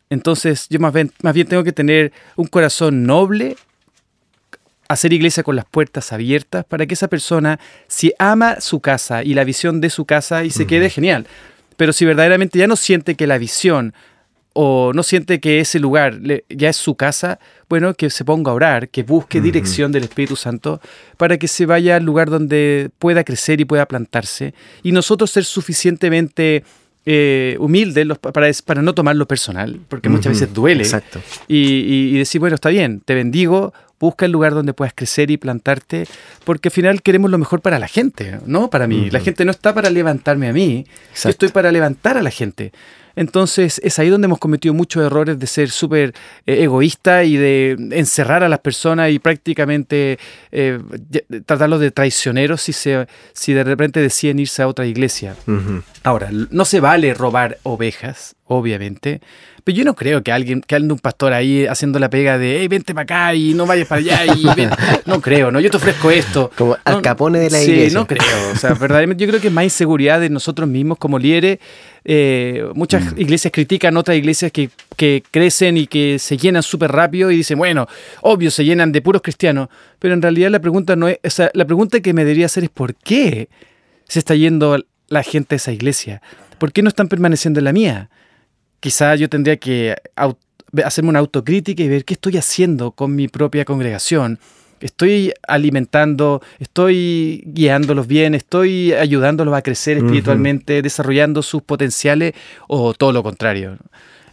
Entonces 0.10 0.68
yo 0.70 0.80
más 0.80 0.94
bien, 0.94 1.12
más 1.22 1.34
bien 1.34 1.48
tengo 1.48 1.64
que 1.64 1.72
tener 1.72 2.12
un 2.36 2.48
corazón 2.48 3.04
noble 3.04 3.56
hacer 4.88 5.14
iglesia 5.14 5.44
con 5.44 5.56
las 5.56 5.66
puertas 5.66 6.14
abiertas 6.14 6.66
para 6.66 6.86
que 6.86 6.94
esa 6.94 7.08
persona, 7.08 7.60
si 7.88 8.14
ama 8.20 8.62
su 8.62 8.80
casa 8.80 9.24
y 9.24 9.34
la 9.34 9.44
visión 9.44 9.82
de 9.82 9.90
su 9.90 10.06
casa, 10.06 10.44
y 10.44 10.50
se 10.50 10.66
quede 10.66 10.90
genial. 10.90 11.28
Pero 11.76 11.94
si 11.94 12.06
verdaderamente 12.06 12.58
ya 12.58 12.68
no 12.68 12.76
siente 12.76 13.16
que 13.16 13.28
la 13.28 13.38
visión 13.38 13.94
o 14.60 14.92
no 14.92 15.04
siente 15.04 15.40
que 15.40 15.60
ese 15.60 15.80
lugar 15.80 16.20
ya 16.50 16.70
es 16.70 16.78
su 16.78 16.96
casa, 16.96 17.38
bueno, 17.70 17.94
que 17.94 18.10
se 18.10 18.26
ponga 18.26 18.50
a 18.50 18.56
orar, 18.56 18.90
que 18.90 19.04
busque 19.04 19.40
dirección 19.40 19.92
del 19.92 20.06
Espíritu 20.06 20.36
Santo 20.36 20.82
para 21.16 21.38
que 21.38 21.48
se 21.48 21.68
vaya 21.68 21.98
al 21.98 22.04
lugar 22.04 22.32
donde 22.32 22.90
pueda 22.98 23.24
crecer 23.24 23.62
y 23.62 23.66
pueda 23.66 23.86
plantarse. 23.86 24.56
Y 24.82 24.94
nosotros 24.94 25.30
ser 25.30 25.46
suficientemente 25.46 26.64
eh, 27.06 27.56
humildes 27.60 28.08
para, 28.18 28.50
para 28.66 28.82
no 28.82 28.96
tomarlo 28.96 29.28
personal, 29.28 29.80
porque 29.90 30.10
muchas 30.10 30.34
veces 30.34 30.52
duele. 30.52 30.82
Exacto. 30.82 31.22
Y, 31.48 32.16
y, 32.16 32.18
decir, 32.18 32.40
bueno, 32.40 32.56
está 32.56 32.70
bien, 32.70 33.02
te 33.06 33.14
bendigo, 33.14 33.76
busca 34.00 34.26
el 34.26 34.32
lugar 34.32 34.56
donde 34.56 34.74
puedas 34.74 34.94
crecer 34.96 35.30
y 35.30 35.38
plantarte, 35.38 36.08
porque 36.46 36.70
al 36.70 36.74
final 36.74 37.04
queremos 37.04 37.30
lo 37.30 37.38
mejor 37.38 37.62
para 37.62 37.78
la 37.78 37.88
gente, 37.88 38.40
no 38.48 38.72
para 38.72 38.88
mí. 38.88 39.12
La 39.12 39.20
gente 39.20 39.46
no 39.46 39.52
está 39.52 39.76
para 39.76 39.92
levantarme 39.92 40.48
a 40.50 40.54
mí, 40.54 40.88
yo 41.24 41.30
estoy 41.30 41.50
para 41.50 41.72
levantar 41.72 42.18
a 42.18 42.24
la 42.24 42.32
gente. 42.32 42.72
Entonces 43.18 43.82
es 43.84 43.98
ahí 44.00 44.10
donde 44.10 44.26
hemos 44.26 44.40
cometido 44.40 44.74
muchos 44.74 45.04
errores 45.04 45.40
de 45.40 45.48
ser 45.48 45.70
súper 45.70 46.14
eh, 46.46 46.64
egoísta 46.64 47.24
y 47.24 47.36
de 47.36 47.76
encerrar 47.92 48.44
a 48.44 48.50
las 48.50 48.60
personas 48.60 49.12
y 49.12 49.18
prácticamente 49.20 50.20
eh, 50.52 50.80
tratarlos 51.46 51.80
de 51.80 51.92
traicioneros 51.92 52.62
si, 52.62 52.74
se, 52.74 53.08
si 53.34 53.54
de 53.54 53.64
repente 53.64 54.00
deciden 54.00 54.40
irse 54.40 54.62
a 54.62 54.68
otra 54.68 54.86
iglesia. 54.86 55.36
Ahora, 56.04 56.30
no 56.32 56.64
se 56.64 56.80
vale 56.80 57.14
robar 57.16 57.58
ovejas, 57.64 58.36
obviamente, 58.46 59.20
pero 59.68 59.80
yo 59.80 59.84
no 59.84 59.96
creo 59.96 60.24
que 60.24 60.32
alguien, 60.32 60.62
que 60.62 60.76
ande 60.76 60.94
un 60.94 61.00
pastor 61.00 61.34
ahí 61.34 61.66
haciendo 61.66 62.00
la 62.00 62.10
pega 62.10 62.38
de, 62.38 62.62
hey, 62.62 62.70
vente 62.70 62.94
para 62.94 63.04
acá 63.04 63.36
y 63.36 63.54
no 63.54 63.66
vayas 63.66 63.86
para 63.86 64.00
allá. 64.00 64.34
Y 64.34 64.46
No 65.06 65.20
creo, 65.20 65.52
¿no? 65.52 65.60
Yo 65.60 65.70
te 65.70 65.76
ofrezco 65.76 66.10
esto. 66.10 66.50
Como 66.56 66.78
al 66.86 67.02
capone 67.02 67.38
de 67.38 67.50
la 67.50 67.62
iglesia. 67.62 67.90
Sí, 67.90 67.94
no 67.94 68.08
creo. 68.08 68.24
O 68.54 68.56
sea, 68.56 68.76
verdaderamente 68.76 69.22
yo 69.22 69.28
creo 69.28 69.42
que 69.42 69.48
es 69.50 69.54
más 69.54 69.66
inseguridad 69.66 70.22
de 70.22 70.30
nosotros 70.30 70.70
mismos 70.70 70.98
como 70.98 71.20
líderes. 71.20 71.60
Eh, 72.06 72.66
muchas 72.76 73.14
mm. 73.14 73.20
iglesias 73.20 73.52
critican 73.52 73.98
otras 73.98 74.16
iglesias 74.16 74.54
que, 74.54 74.70
que 74.96 75.22
crecen 75.32 75.76
y 75.76 75.86
que 75.86 76.18
se 76.18 76.38
llenan 76.38 76.64
súper 76.64 76.94
rápido 76.94 77.30
y 77.30 77.36
dicen, 77.36 77.58
bueno, 77.58 77.90
obvio, 78.22 78.52
se 78.52 78.64
llenan 78.64 78.94
de 78.94 79.02
puros 79.02 79.22
cristianos. 79.22 79.68
Pero 80.00 80.14
en 80.14 80.22
realidad 80.22 80.50
la 80.50 80.60
pregunta 80.60 80.96
no 80.96 81.10
es, 81.10 81.20
o 81.26 81.30
sea, 81.30 81.52
la 81.54 81.66
pregunta 81.66 82.00
que 82.00 82.14
me 82.14 82.24
debería 82.24 82.46
hacer 82.46 82.64
es 82.64 82.70
¿por 82.70 82.96
qué 82.96 83.50
se 84.08 84.20
está 84.20 84.34
yendo 84.34 84.82
la 85.10 85.24
gente 85.24 85.56
a 85.56 85.58
esa 85.58 85.74
iglesia? 85.74 86.22
¿Por 86.58 86.72
qué 86.72 86.82
no 86.82 86.88
están 86.88 87.10
permaneciendo 87.10 87.60
en 87.60 87.66
la 87.66 87.74
mía? 87.74 88.10
Quizá 88.80 89.16
yo 89.16 89.30
tendría 89.30 89.58
que 89.58 89.96
hacerme 90.84 91.10
una 91.10 91.20
autocrítica 91.20 91.82
y 91.84 91.88
ver 91.90 92.06
qué 92.06 92.14
estoy 92.14 92.38
haciendo 92.38 92.92
con 92.92 93.16
mi 93.16 93.28
propia 93.28 93.66
congregación. 93.66 94.40
Estoy 94.80 95.34
alimentando, 95.48 96.42
estoy 96.60 97.44
guiándolos 97.48 98.06
bien, 98.06 98.36
estoy 98.36 98.94
ayudándolos 98.94 99.56
a 99.56 99.62
crecer 99.64 99.98
espiritualmente, 99.98 100.82
desarrollando 100.84 101.42
sus 101.42 101.64
potenciales 101.64 102.34
o 102.68 102.94
todo 102.94 103.12
lo 103.12 103.24
contrario. 103.24 103.78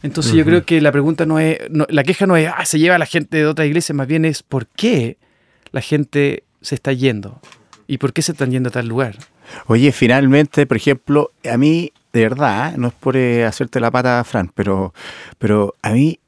Entonces 0.02 0.32
yo 0.34 0.44
creo 0.44 0.66
que 0.66 0.80
la 0.82 0.92
pregunta 0.92 1.24
no 1.24 1.38
es, 1.38 1.58
no- 1.70 1.86
la 1.88 2.04
queja 2.04 2.26
no 2.26 2.36
es, 2.36 2.50
ah, 2.54 2.66
se 2.66 2.78
lleva 2.78 2.96
a 2.96 2.98
la 2.98 3.06
gente 3.06 3.38
de 3.38 3.46
otra 3.46 3.64
iglesia, 3.64 3.94
más 3.94 4.06
bien 4.06 4.26
es 4.26 4.42
por 4.42 4.66
qué 4.66 5.16
la 5.72 5.80
gente 5.80 6.44
se 6.60 6.74
está 6.74 6.92
yendo 6.92 7.40
y 7.86 7.96
por 7.96 8.12
qué 8.12 8.20
se 8.20 8.32
están 8.32 8.50
yendo 8.50 8.68
a 8.68 8.72
tal 8.72 8.86
lugar. 8.86 9.16
Oye, 9.66 9.92
finalmente, 9.92 10.66
por 10.66 10.76
ejemplo, 10.76 11.32
a 11.50 11.56
mí, 11.56 11.90
de 12.14 12.21
verdad, 12.23 12.76
no 12.78 12.88
es 12.88 12.94
por 12.94 13.16
eh, 13.16 13.44
hacerte 13.44 13.80
la 13.80 13.90
pata, 13.90 14.25
Fran, 14.25 14.50
pero, 14.54 14.94
pero 15.38 15.75
a 15.83 15.90
mí 15.90 16.18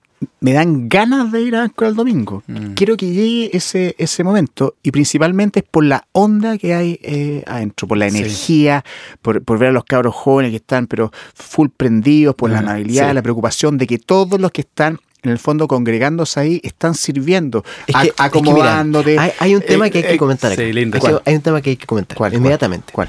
me 0.40 0.52
dan 0.54 0.88
ganas 0.88 1.30
de 1.30 1.42
ir 1.42 1.54
a 1.56 1.62
Áncora 1.62 1.88
el 1.90 1.94
domingo. 1.94 2.42
Mm. 2.46 2.72
Quiero 2.74 2.96
que 2.96 3.06
llegue 3.06 3.50
ese, 3.56 3.94
ese 3.98 4.24
momento 4.24 4.74
y 4.82 4.90
principalmente 4.90 5.60
es 5.60 5.66
por 5.70 5.84
la 5.84 6.06
onda 6.12 6.56
que 6.58 6.74
hay 6.74 6.98
eh, 7.02 7.44
adentro, 7.46 7.86
por 7.86 7.98
la 7.98 8.10
Sí. 8.10 8.18
energía, 8.18 8.84
por, 9.22 9.42
por 9.44 9.58
ver 9.58 9.68
a 9.68 9.72
los 9.72 9.84
cabros 9.84 10.14
jóvenes 10.14 10.50
que 10.50 10.56
están 10.56 10.86
pero 10.86 11.12
full 11.34 11.68
prendidos, 11.76 12.34
por 12.34 12.50
la 12.50 12.56
Ah, 12.58 12.60
amabilidad, 12.62 13.08
sí. 13.10 13.14
la 13.14 13.22
preocupación 13.22 13.78
de 13.78 13.86
que 13.86 13.98
todos 13.98 14.40
los 14.40 14.50
que 14.52 14.62
están 14.62 14.98
en 15.22 15.30
el 15.32 15.38
fondo 15.38 15.68
congregándose 15.68 16.40
ahí 16.40 16.60
están 16.64 16.94
sirviendo, 16.94 17.62
Es 17.86 17.94
a- 17.94 18.02
que- 18.02 18.08
es 18.08 18.14
que 18.14 18.22
mira, 18.22 18.26
acomodándote. 18.26 19.18
hay, 19.18 19.32
hay 19.38 19.54
un 19.54 19.60
tema 19.62 19.86
Eh, 19.88 19.90
que 19.90 19.98
hay 19.98 20.04
que 20.04 20.14
eh, 20.14 20.18
comentar 20.18 20.50
acá. 20.52 20.62
sí, 20.62 20.72
lindo. 20.72 20.98
Hay 21.26 21.34
un 21.34 21.42
tema 21.42 21.60
que 21.60 21.70
hay 21.70 21.76
que 21.76 21.86
comentar 21.86 22.32
inmediatamente. 22.32 22.92
¿Cuál? 22.92 23.08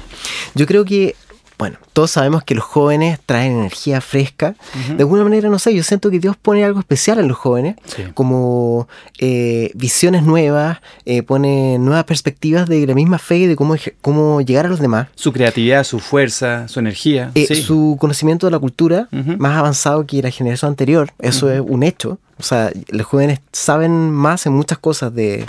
Yo 0.54 0.66
creo 0.66 0.84
que, 0.84 1.14
bueno, 1.58 1.76
todos 1.92 2.12
sabemos 2.12 2.44
que 2.44 2.54
los 2.54 2.64
jóvenes 2.64 3.18
traen 3.26 3.52
energía 3.58 4.00
fresca. 4.00 4.54
De 4.96 5.02
alguna 5.02 5.24
manera, 5.24 5.48
no 5.48 5.58
sé, 5.58 5.74
yo 5.74 5.82
siento 5.82 6.08
que 6.10 6.20
Dios 6.20 6.36
pone 6.36 6.64
algo 6.64 6.78
especial 6.78 7.18
en 7.18 7.26
los 7.26 7.36
jóvenes, 7.36 7.74
Sí. 7.86 8.04
como 8.14 8.86
eh, 9.18 9.72
visiones 9.74 10.22
nuevas, 10.22 10.78
eh, 11.04 11.22
pone 11.24 11.78
nuevas 11.78 12.04
perspectivas 12.04 12.68
de 12.68 12.86
la 12.86 12.94
misma 12.94 13.18
fe 13.18 13.38
y 13.38 13.46
de 13.46 13.56
cómo, 13.56 13.74
cómo 14.00 14.40
llegar 14.40 14.66
a 14.66 14.68
los 14.68 14.78
demás. 14.78 15.08
Su 15.16 15.32
creatividad, 15.32 15.82
su 15.84 15.98
fuerza, 15.98 16.68
su 16.68 16.78
energía. 16.78 17.32
Eh, 17.34 17.46
sí. 17.48 17.56
Su 17.56 17.96
conocimiento 18.00 18.46
de 18.46 18.52
la 18.52 18.58
cultura 18.60 19.08
más 19.10 19.56
avanzado 19.58 20.06
que 20.06 20.22
la 20.22 20.30
generación 20.30 20.68
anterior, 20.70 21.10
eso 21.18 21.50
es 21.50 21.60
un 21.60 21.82
hecho. 21.82 22.18
O 22.38 22.42
sea, 22.44 22.70
los 22.88 23.04
jóvenes 23.04 23.40
saben 23.52 24.10
más 24.12 24.46
en 24.46 24.52
muchas 24.52 24.78
cosas 24.78 25.12
de 25.12 25.44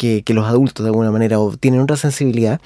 que, 0.00 0.22
que 0.22 0.32
los 0.32 0.46
adultos 0.46 0.82
de 0.82 0.88
alguna 0.88 1.10
manera 1.10 1.38
o 1.38 1.54
tienen 1.58 1.80
otra 1.82 1.96
sensibilidad. 1.96 2.58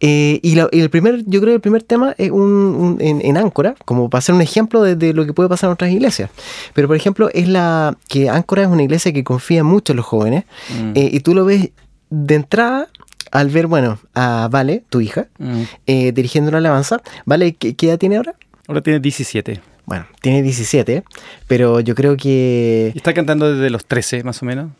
Eh, 0.00 0.40
y, 0.42 0.56
la- 0.56 0.68
y 0.72 0.80
el 0.80 0.90
primer, 0.90 1.22
yo 1.26 1.40
creo 1.40 1.52
que 1.52 1.54
el 1.54 1.60
primer 1.60 1.82
tema 1.84 2.14
es 2.18 2.30
un, 2.32 2.42
un- 2.42 2.96
en, 3.00 3.20
en 3.24 3.36
Áncora, 3.36 3.76
como 3.84 4.10
para 4.10 4.20
ser 4.20 4.34
un 4.34 4.42
ejemplo 4.42 4.82
de, 4.82 4.96
de 4.96 5.14
lo 5.14 5.24
que 5.26 5.32
puede 5.32 5.48
pasar 5.48 5.68
en 5.68 5.74
otras 5.74 5.90
iglesias. 5.92 6.28
Pero 6.74 6.88
por 6.88 6.96
ejemplo, 6.96 7.30
es 7.32 7.46
la 7.48 7.96
que 8.08 8.28
Áncora 8.28 8.62
es 8.62 8.68
una 8.68 8.82
iglesia 8.82 9.12
que 9.12 9.22
confía 9.22 9.62
mucho 9.62 9.92
en 9.92 9.98
los 9.98 10.06
jóvenes 10.06 10.44
Mm. 10.70 10.92
eh, 10.96 11.10
y 11.12 11.20
tú 11.20 11.34
lo 11.34 11.44
ves 11.44 11.70
de 12.10 12.34
entrada 12.34 12.88
al 13.30 13.48
ver, 13.48 13.66
bueno, 13.68 13.98
a 14.14 14.48
Vale, 14.50 14.82
tu 14.90 15.00
hija, 15.00 15.28
Mm. 15.38 15.62
eh, 15.86 16.12
dirigiendo 16.12 16.48
una 16.48 16.58
alabanza. 16.58 17.00
Vale, 17.26 17.52
¿qué, 17.54 17.74
qué 17.76 17.88
edad 17.88 17.98
tiene 17.98 18.16
ahora? 18.16 18.34
Ahora 18.66 18.80
tiene 18.80 18.98
17. 19.00 19.60
Bueno, 19.84 20.04
tiene 20.20 20.42
17, 20.42 21.04
pero 21.46 21.78
yo 21.78 21.94
creo 21.94 22.16
que, 22.16 22.92
está 22.96 23.14
cantando 23.14 23.52
desde 23.54 23.70
los 23.70 23.84
13, 23.84 24.24
más 24.24 24.42
o 24.42 24.46
menos. 24.46 24.70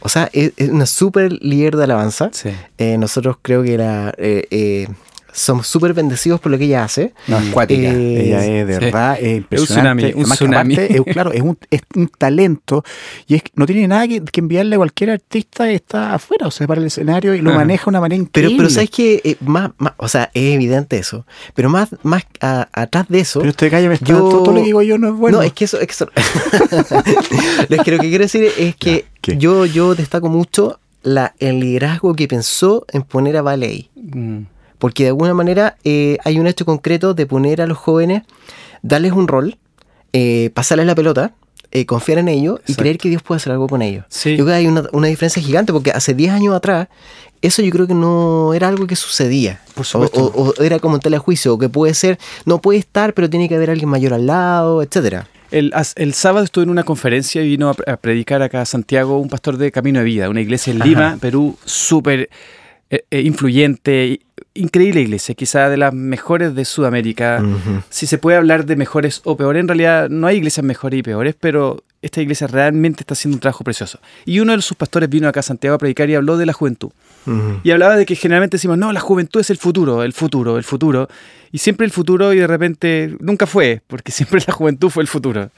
O 0.00 0.08
sea, 0.08 0.28
es, 0.32 0.52
es 0.56 0.68
una 0.68 0.86
súper 0.86 1.32
líder 1.42 1.76
de 1.76 1.84
alabanza. 1.84 2.30
Sí. 2.32 2.50
Eh, 2.78 2.98
nosotros 2.98 3.36
creo 3.40 3.62
que 3.62 3.78
la, 3.78 4.12
eh, 4.18 4.46
eh, 4.50 4.88
somos 5.32 5.66
súper 5.68 5.92
bendecidos 5.92 6.40
por 6.40 6.50
lo 6.50 6.58
que 6.58 6.64
ella 6.64 6.82
hace. 6.82 7.12
No, 7.28 7.38
es 7.38 7.50
cuática. 7.50 7.82
Eh, 7.92 8.26
Ella 8.26 8.44
es 8.44 8.66
de 8.66 8.74
sí. 8.78 8.84
verdad 8.86 9.18
es 9.20 9.36
impresionante. 9.36 10.02
tsunami, 10.02 10.04
un 10.04 10.10
Además 10.12 10.38
que 10.38 10.44
tsunami. 10.44 10.74
aparte, 10.74 10.96
es, 10.96 11.12
claro, 11.12 11.32
es 11.32 11.42
un, 11.42 11.58
es 11.70 11.80
un 11.94 12.08
talento 12.08 12.82
y 13.28 13.34
es, 13.36 13.42
no 13.54 13.66
tiene 13.66 13.86
nada 13.86 14.08
que, 14.08 14.22
que 14.24 14.40
enviarle 14.40 14.74
a 14.74 14.78
cualquier 14.78 15.10
artista 15.10 15.66
que 15.66 15.74
está 15.74 16.14
afuera, 16.14 16.46
o 16.46 16.50
sea, 16.50 16.66
para 16.66 16.80
el 16.80 16.86
escenario 16.88 17.34
y 17.34 17.40
lo 17.42 17.50
Ajá. 17.50 17.58
maneja 17.60 17.84
de 17.84 17.88
una 17.90 18.00
manera 18.00 18.24
Pero, 18.32 18.48
increíble. 18.48 18.56
pero 18.56 18.70
sabes 18.70 18.90
que 18.90 19.36
más, 19.42 19.70
más, 19.78 19.92
o 19.98 20.08
sea, 20.08 20.30
es 20.34 20.54
evidente 20.54 20.96
eso. 20.98 21.26
Pero 21.54 21.68
más, 21.68 21.90
más 22.02 22.24
a- 22.40 22.68
atrás 22.72 23.04
de 23.08 23.20
eso. 23.20 23.40
Pero 23.40 23.50
usted 23.50 23.70
calla, 23.70 23.88
me 23.88 23.94
está, 23.94 24.06
Yo- 24.06 24.18
todo, 24.20 24.42
todo 24.42 24.52
lo 24.54 24.60
que 24.60 24.66
digo 24.66 24.82
yo 24.82 24.96
no 24.98 25.08
es 25.08 25.14
bueno. 25.14 25.36
No, 25.38 25.42
es 25.44 25.52
que 25.52 25.66
eso, 25.66 25.78
es 25.78 25.86
que 25.86 25.92
eso- 25.92 26.10
lo 27.68 27.84
que 27.84 27.98
quiero 27.98 28.24
decir 28.24 28.50
es 28.58 28.74
que 28.76 29.04
¿qué? 29.32 29.38
yo, 29.38 29.66
yo 29.66 29.94
destaco 29.94 30.28
mucho 30.28 30.78
la, 31.02 31.34
el 31.38 31.60
liderazgo 31.60 32.14
que 32.14 32.26
pensó 32.28 32.84
en 32.92 33.02
poner 33.02 33.36
a 33.36 33.42
ahí. 33.66 33.90
Mm. 33.94 34.42
Porque 34.78 35.04
de 35.04 35.08
alguna 35.10 35.34
manera 35.34 35.76
eh, 35.84 36.18
hay 36.24 36.38
un 36.38 36.46
hecho 36.46 36.64
concreto 36.64 37.14
de 37.14 37.26
poner 37.26 37.62
a 37.62 37.66
los 37.66 37.78
jóvenes, 37.78 38.22
darles 38.82 39.12
un 39.12 39.26
rol, 39.28 39.56
eh, 40.12 40.50
pasarles 40.54 40.86
la 40.86 40.94
pelota, 40.94 41.32
eh, 41.70 41.86
confiar 41.86 42.18
en 42.18 42.28
ellos 42.28 42.60
y 42.66 42.74
creer 42.74 42.98
que 42.98 43.08
Dios 43.08 43.22
puede 43.22 43.36
hacer 43.38 43.52
algo 43.52 43.68
con 43.68 43.82
ellos. 43.82 44.04
Sí. 44.08 44.30
Yo 44.36 44.44
creo 44.44 44.46
que 44.48 44.52
hay 44.54 44.66
una, 44.66 44.84
una 44.92 45.06
diferencia 45.08 45.42
gigante 45.42 45.72
porque 45.72 45.90
hace 45.90 46.14
10 46.14 46.32
años 46.32 46.54
atrás 46.54 46.88
eso 47.42 47.62
yo 47.62 47.70
creo 47.70 47.86
que 47.86 47.94
no 47.94 48.54
era 48.54 48.68
algo 48.68 48.86
que 48.86 48.96
sucedía. 48.96 49.60
Por 49.74 49.82
O, 49.82 49.84
supuesto. 49.84 50.24
o- 50.34 50.54
o 50.58 50.62
era 50.62 50.78
como 50.78 50.96
en 50.96 51.00
telejuicio, 51.00 51.54
o 51.54 51.58
que 51.58 51.68
puede 51.68 51.94
ser, 51.94 52.18
no 52.44 52.60
puede 52.60 52.78
estar, 52.78 53.14
pero 53.14 53.28
tiene 53.30 53.48
que 53.48 53.54
haber 53.56 53.70
alguien 53.70 53.88
mayor 53.88 54.14
al 54.14 54.26
lado, 54.26 54.82
etcétera. 54.82 55.28
El, 55.50 55.72
el 55.96 56.14
sábado 56.14 56.44
estuve 56.44 56.64
en 56.64 56.70
una 56.70 56.82
conferencia 56.82 57.42
y 57.42 57.48
vino 57.48 57.68
a, 57.68 57.74
pre- 57.74 57.92
a 57.92 57.96
predicar 57.96 58.42
acá 58.42 58.62
a 58.62 58.64
Santiago 58.66 59.18
un 59.18 59.28
pastor 59.28 59.56
de 59.56 59.70
Camino 59.70 60.00
de 60.00 60.04
Vida, 60.04 60.28
una 60.28 60.40
iglesia 60.40 60.72
en 60.72 60.80
Lima, 60.80 61.18
Perú, 61.20 61.56
súper 61.64 62.28
influyente, 63.10 64.06
i- 64.06 64.20
increíble 64.54 65.00
iglesia, 65.02 65.34
quizá 65.34 65.68
de 65.68 65.76
las 65.76 65.92
mejores 65.92 66.54
de 66.54 66.64
Sudamérica. 66.64 67.42
Si 67.90 68.06
se 68.06 68.18
puede 68.18 68.36
hablar 68.36 68.64
de 68.66 68.76
mejores 68.76 69.20
o 69.24 69.36
peores, 69.36 69.60
en 69.60 69.68
realidad 69.68 70.08
no 70.08 70.26
hay 70.26 70.36
iglesias 70.38 70.64
mejores 70.64 70.98
y 70.98 71.02
peores, 71.02 71.34
pero 71.38 71.82
esta 72.02 72.20
iglesia 72.20 72.46
realmente 72.46 73.00
está 73.02 73.14
haciendo 73.14 73.36
un 73.36 73.40
trabajo 73.40 73.64
precioso. 73.64 73.98
Y 74.24 74.40
uno 74.40 74.54
de 74.56 74.62
sus 74.62 74.76
pastores 74.76 75.08
vino 75.08 75.28
acá 75.28 75.40
a 75.40 75.42
Santiago 75.42 75.74
a 75.76 75.78
predicar 75.78 76.08
y 76.08 76.14
habló 76.14 76.36
de 76.36 76.46
la 76.46 76.52
juventud. 76.52 76.90
Y 77.64 77.70
hablaba 77.72 77.96
de 77.96 78.06
que 78.06 78.14
generalmente 78.14 78.56
decimos, 78.56 78.78
no, 78.78 78.92
la 78.92 79.00
juventud 79.00 79.40
es 79.40 79.50
el 79.50 79.56
futuro, 79.56 80.04
el 80.04 80.12
futuro, 80.12 80.56
el 80.58 80.64
futuro. 80.64 81.08
Y 81.52 81.58
siempre 81.58 81.84
el 81.84 81.90
futuro 81.90 82.32
y 82.32 82.38
de 82.38 82.46
repente 82.46 83.16
nunca 83.20 83.46
fue, 83.46 83.82
porque 83.88 84.12
siempre 84.12 84.40
la 84.46 84.52
juventud 84.52 84.90
fue 84.90 85.02
el 85.02 85.08
futuro. 85.08 85.50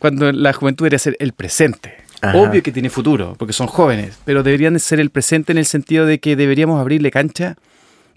Cuando 0.00 0.32
la 0.32 0.52
juventud 0.52 0.84
debería 0.84 0.98
ser 0.98 1.16
el 1.20 1.32
presente. 1.32 1.94
Obvio 2.32 2.62
que 2.62 2.72
tiene 2.72 2.90
futuro, 2.90 3.34
porque 3.38 3.52
son 3.52 3.66
jóvenes, 3.66 4.18
pero 4.24 4.42
deberían 4.42 4.78
ser 4.78 5.00
el 5.00 5.10
presente 5.10 5.52
en 5.52 5.58
el 5.58 5.66
sentido 5.66 6.06
de 6.06 6.18
que 6.18 6.36
deberíamos 6.36 6.80
abrirle 6.80 7.10
cancha, 7.10 7.56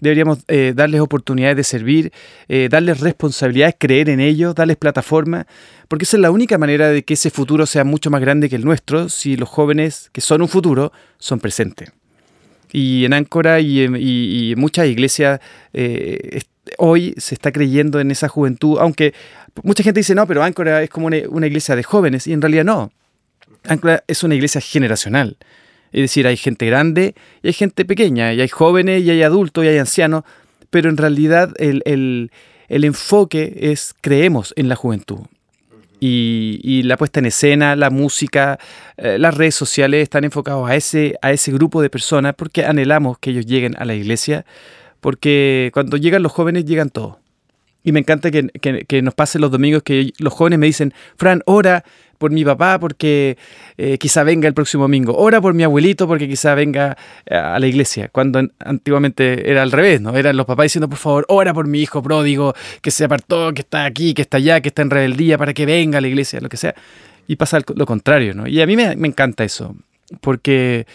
deberíamos 0.00 0.38
eh, 0.48 0.72
darles 0.74 1.00
oportunidades 1.00 1.56
de 1.56 1.64
servir, 1.64 2.12
eh, 2.48 2.68
darles 2.70 3.00
responsabilidades, 3.00 3.76
creer 3.78 4.08
en 4.08 4.20
ellos, 4.20 4.54
darles 4.54 4.76
plataforma, 4.76 5.46
porque 5.88 6.04
esa 6.04 6.16
es 6.16 6.20
la 6.20 6.30
única 6.30 6.58
manera 6.58 6.88
de 6.88 7.02
que 7.02 7.14
ese 7.14 7.30
futuro 7.30 7.66
sea 7.66 7.84
mucho 7.84 8.10
más 8.10 8.20
grande 8.20 8.48
que 8.48 8.56
el 8.56 8.64
nuestro, 8.64 9.08
si 9.08 9.36
los 9.36 9.48
jóvenes 9.48 10.10
que 10.12 10.20
son 10.20 10.42
un 10.42 10.48
futuro 10.48 10.92
son 11.18 11.40
presentes. 11.40 11.90
Y 12.70 13.04
en 13.06 13.14
Áncora 13.14 13.60
y 13.60 13.80
en, 13.82 14.60
muchas 14.60 14.86
iglesias 14.86 15.40
eh, 15.72 16.42
hoy 16.76 17.14
se 17.16 17.34
está 17.34 17.50
creyendo 17.50 17.98
en 17.98 18.10
esa 18.10 18.28
juventud, 18.28 18.76
aunque 18.78 19.14
mucha 19.62 19.82
gente 19.82 20.00
dice, 20.00 20.14
no, 20.14 20.26
pero 20.26 20.42
Áncora 20.42 20.82
es 20.82 20.90
como 20.90 21.06
una 21.06 21.46
iglesia 21.46 21.74
de 21.74 21.82
jóvenes, 21.82 22.26
y 22.26 22.32
en 22.32 22.42
realidad 22.42 22.64
no. 22.64 22.92
Áncora 23.68 24.04
es 24.06 24.22
una 24.22 24.34
iglesia 24.34 24.60
generacional. 24.60 25.36
Es 25.92 26.02
decir, 26.02 26.26
hay 26.26 26.36
gente 26.36 26.66
grande 26.66 27.14
y 27.42 27.48
hay 27.48 27.52
gente 27.54 27.84
pequeña, 27.84 28.32
y 28.34 28.40
hay 28.40 28.48
jóvenes 28.48 29.02
y 29.02 29.10
hay 29.10 29.22
adultos 29.22 29.64
y 29.64 29.68
hay 29.68 29.78
ancianos, 29.78 30.24
pero 30.70 30.90
en 30.90 30.96
realidad 30.96 31.54
el, 31.58 31.82
el- 31.86 32.30
el 32.68 32.84
enfoque 32.84 33.56
es 33.60 33.94
creemos 34.02 34.52
en 34.56 34.68
la 34.68 34.76
juventud. 34.76 35.20
Y, 36.00 36.60
y 36.62 36.82
la 36.84 36.96
puesta 36.96 37.18
en 37.18 37.26
escena, 37.26 37.74
la 37.74 37.90
música, 37.90 38.58
eh, 38.98 39.16
las 39.18 39.34
redes 39.34 39.54
sociales 39.54 40.02
están 40.02 40.24
enfocados 40.24 40.68
a 40.68 40.76
ese, 40.76 41.16
a 41.22 41.32
ese 41.32 41.50
grupo 41.50 41.80
de 41.82 41.90
personas 41.90 42.34
porque 42.36 42.64
anhelamos 42.66 43.18
que 43.18 43.30
ellos 43.30 43.46
lleguen 43.46 43.74
a 43.78 43.84
la 43.84 43.94
iglesia, 43.94 44.44
porque 45.00 45.70
cuando 45.72 45.96
llegan 45.96 46.22
los 46.22 46.30
jóvenes 46.32 46.66
llegan 46.66 46.90
todos. 46.90 47.16
Y 47.82 47.92
me 47.92 48.00
encanta 48.00 48.30
que, 48.30 48.48
que- 48.60 48.84
que 48.84 49.02
nos 49.02 49.14
pasen 49.14 49.40
los 49.40 49.50
domingos 49.50 49.82
que 49.82 50.12
los 50.18 50.32
jóvenes 50.32 50.58
me 50.58 50.66
dicen, 50.66 50.92
Fran, 51.16 51.42
ora 51.46 51.84
por 52.18 52.30
mi 52.32 52.44
papá 52.44 52.78
porque 52.78 53.38
eh, 53.76 53.96
quizá 53.98 54.24
venga 54.24 54.48
el 54.48 54.54
próximo 54.54 54.82
domingo, 54.84 55.16
ora 55.16 55.40
por 55.40 55.54
mi 55.54 55.62
abuelito 55.62 56.06
porque 56.06 56.28
quizá 56.28 56.54
venga 56.54 56.96
eh, 57.26 57.34
a 57.36 57.58
la 57.58 57.66
iglesia, 57.66 58.08
cuando 58.10 58.40
an- 58.40 58.52
antiguamente 58.58 59.50
era 59.50 59.62
al 59.62 59.70
revés, 59.72 60.00
¿no? 60.00 60.16
Eran 60.16 60.36
los 60.36 60.46
papás 60.46 60.64
diciendo, 60.64 60.88
por 60.88 60.98
favor, 60.98 61.24
ora 61.28 61.54
por 61.54 61.66
mi 61.66 61.80
hijo 61.80 62.02
pródigo 62.02 62.54
que 62.82 62.90
se 62.90 63.04
apartó, 63.04 63.52
que 63.54 63.62
está 63.62 63.84
aquí, 63.84 64.14
que 64.14 64.22
está 64.22 64.36
allá, 64.38 64.60
que 64.60 64.68
está 64.68 64.82
en 64.82 64.90
rebeldía 64.90 65.38
para 65.38 65.54
que 65.54 65.64
venga 65.64 65.98
a 65.98 66.00
la 66.00 66.08
iglesia, 66.08 66.40
lo 66.40 66.48
que 66.48 66.56
sea. 66.56 66.74
Y 67.26 67.36
pasa 67.36 67.60
lo 67.74 67.86
contrario, 67.86 68.34
¿no? 68.34 68.46
Y 68.46 68.60
a 68.60 68.66
mí 68.66 68.74
me, 68.76 68.96
me 68.96 69.06
encanta 69.08 69.44
eso, 69.44 69.76
porque, 70.20 70.86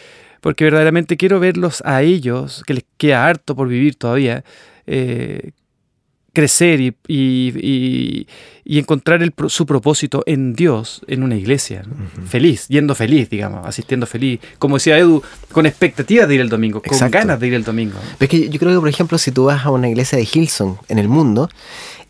porque 0.42 0.64
verdaderamente 0.66 1.16
quiero 1.16 1.40
verlos 1.40 1.82
a 1.86 2.02
ellos, 2.02 2.64
que 2.66 2.74
les 2.74 2.86
queda 2.98 3.26
harto 3.28 3.56
por 3.56 3.68
vivir 3.68 3.96
todavía, 3.96 4.44
eh, 4.88 5.52
crecer 6.34 6.82
y, 6.82 6.88
y- 7.08 7.54
y- 7.62 8.28
y 8.66 8.80
encontrar 8.80 9.22
el 9.22 9.34
su 9.50 9.66
propósito 9.66 10.24
en 10.26 10.54
Dios, 10.54 11.02
en 11.08 11.22
una 11.24 11.36
iglesia, 11.36 11.84
¿no? 11.86 12.26
feliz, 12.28 12.68
yendo 12.70 12.96
feliz, 12.96 13.30
digamos, 13.30 13.66
asistiendo 13.68 14.06
feliz. 14.08 14.40
Como 14.58 14.78
decía 14.78 14.98
Edu, 14.98 15.22
con 15.52 15.66
expectativas 15.66 16.28
de 16.28 16.36
ir 16.36 16.42
el 16.42 16.50
domingo, 16.50 16.82
con 16.82 16.98
ganas 17.12 17.40
de 17.40 17.48
ir 17.48 17.54
el 17.54 17.64
domingo. 17.64 18.00
Pero 18.18 18.26
es 18.26 18.30
que 18.30 18.50
yo 18.50 18.60
creo 18.60 18.72
que, 18.74 18.80
por 18.80 18.90
ejemplo, 18.90 19.18
si 19.18 19.32
tú 19.32 19.46
vas 19.46 19.66
a 19.66 19.70
una 19.72 19.90
iglesia 19.90 20.18
de 20.18 20.24
Hillsong 20.32 20.78
en 20.88 20.98
el 21.00 21.08
mundo, 21.10 21.50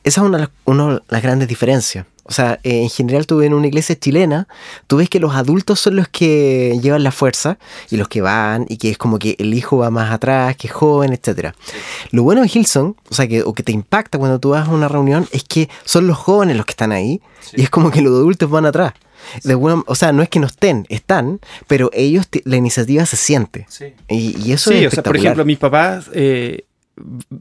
esa 0.04 0.22
es 0.22 0.28
una, 0.28 0.38
de 0.38 1.02
las- 1.10 1.22
grandes 1.22 1.48
diferencias. 1.48 2.06
O 2.26 2.32
sea, 2.32 2.58
eh, 2.64 2.84
en 2.84 2.90
general 2.90 3.28
tú 3.28 3.38
ves 3.38 3.48
en 3.48 3.54
una 3.54 3.68
iglesia 3.68 4.00
chilena, 4.00 4.48
tú 4.88 4.96
ves 4.98 5.10
que 5.10 5.20
los 5.20 5.36
adultos 5.36 5.82
son 5.82 5.98
los 5.98 6.08
que 6.08 6.80
llevan 6.82 7.04
la 7.04 7.12
fuerza 7.12 7.58
y 7.90 7.98
los 7.98 8.08
que 8.08 8.22
van 8.22 8.66
y 8.70 8.78
que 8.78 8.92
es 8.92 8.98
como 8.98 9.20
que 9.20 9.36
el 9.40 9.54
hijo 9.54 9.78
va 9.80 9.90
más 9.90 10.10
atrás, 10.10 10.56
que 10.56 10.68
es 10.68 10.74
joven, 10.74 11.12
etcétera. 11.12 11.54
Lo 12.12 12.24
bueno 12.24 12.42
de 12.42 12.48
Hillsong, 12.48 12.96
o 13.10 13.14
sea, 13.14 13.28
que, 13.28 13.44
o 13.44 13.54
que 13.54 13.64
te 13.64 13.74
impacta 13.74 14.18
cuando 14.18 14.40
tú 14.40 14.52
vas 14.52 14.70
a 14.70 14.72
una 14.72 14.88
reunión, 14.88 15.28
es 15.34 15.44
que 15.44 15.68
son 15.84 16.08
los 16.08 16.18
jóvenes 16.18 16.56
los 16.56 16.66
que 16.66 16.72
están 16.72 16.94
ahí 16.94 17.22
y 17.58 17.62
es 17.64 17.70
como 17.70 17.92
que 17.92 18.02
los 18.02 18.14
adultos 18.14 18.50
van 18.50 18.66
atrás. 18.68 18.94
De 19.44 19.52
alguna- 19.52 19.84
o 19.86 19.96
sea, 19.96 20.14
no 20.14 20.24
es 20.24 20.30
que 20.30 20.40
no 20.40 20.48
estén, 20.48 20.86
están, 20.88 21.42
pero 21.68 21.90
ellos, 21.94 22.28
la 22.46 22.56
iniciativa 22.56 23.06
se 23.06 23.18
siente. 23.18 23.66
Y, 24.08 24.38
y 24.48 24.54
eso 24.54 24.70
sí, 24.72 24.78
es 24.78 24.88
o 24.88 24.96
sea, 24.96 25.04
por 25.04 25.16
espectacular. 25.18 25.26
ejemplo, 25.26 25.46
mis 25.46 25.58
papás 25.58 26.10
eh, 26.14 26.66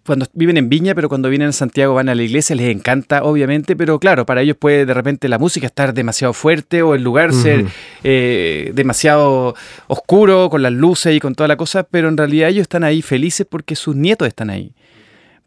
cuando 0.07 0.27
viven 0.33 0.57
en 0.57 0.69
Viña, 0.71 0.95
pero 0.95 1.09
cuando 1.09 1.29
vienen 1.29 1.49
a 1.49 1.53
Santiago 1.53 1.93
van 1.95 2.09
a 2.09 2.15
la 2.15 2.23
iglesia, 2.23 2.57
les 2.57 2.75
encanta, 2.75 3.23
obviamente, 3.23 3.77
pero 3.77 3.99
claro, 3.99 4.25
para 4.25 4.41
ellos 4.41 4.57
puede 4.59 4.87
de 4.87 4.95
repente 4.95 5.29
la 5.29 5.39
música 5.39 5.67
estar 5.67 5.93
demasiado 5.93 6.33
fuerte 6.33 6.81
o 6.83 6.95
el 6.95 7.03
lugar 7.03 7.33
ser 7.35 7.67
eh, 8.03 8.73
demasiado 8.75 9.55
oscuro 9.89 10.49
con 10.49 10.63
las 10.63 10.73
luces 10.73 11.15
y 11.15 11.21
con 11.21 11.35
toda 11.35 11.49
la 11.49 11.57
cosa, 11.57 11.83
pero 11.83 12.09
en 12.09 12.17
realidad 12.17 12.49
ellos 12.49 12.63
están 12.63 12.83
ahí 12.83 13.03
felices 13.03 13.47
porque 13.49 13.77
sus 13.77 13.95
nietos 13.95 14.27
están 14.27 14.49
ahí. 14.51 14.73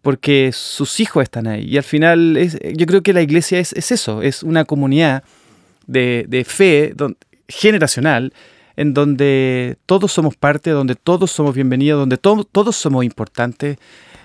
Porque 0.03 0.51
sus 0.53 0.99
hijos 0.99 1.23
están 1.23 1.47
ahí. 1.47 1.63
Y 1.65 1.77
al 1.77 1.83
final, 1.83 2.37
es- 2.37 2.59
yo 2.75 2.85
creo 2.85 3.01
que 3.01 3.11
la 3.11 3.23
iglesia 3.23 3.57
es, 3.59 3.73
es 3.73 3.91
eso, 3.91 4.21
es 4.21 4.43
una 4.43 4.63
comunidad 4.65 5.23
de, 5.87 6.25
de 6.27 6.43
fe 6.45 6.93
don- 6.95 7.17
generacional 7.47 8.31
en 8.77 8.93
donde 8.93 9.77
todos 9.85 10.11
somos 10.11 10.35
parte, 10.35 10.69
donde 10.71 10.95
todos 10.95 11.31
somos 11.31 11.55
bienvenidos, 11.55 11.99
donde 11.99 12.17
to- 12.17 12.47
todos 12.51 12.75
somos 12.75 13.05
importantes, 13.05 13.77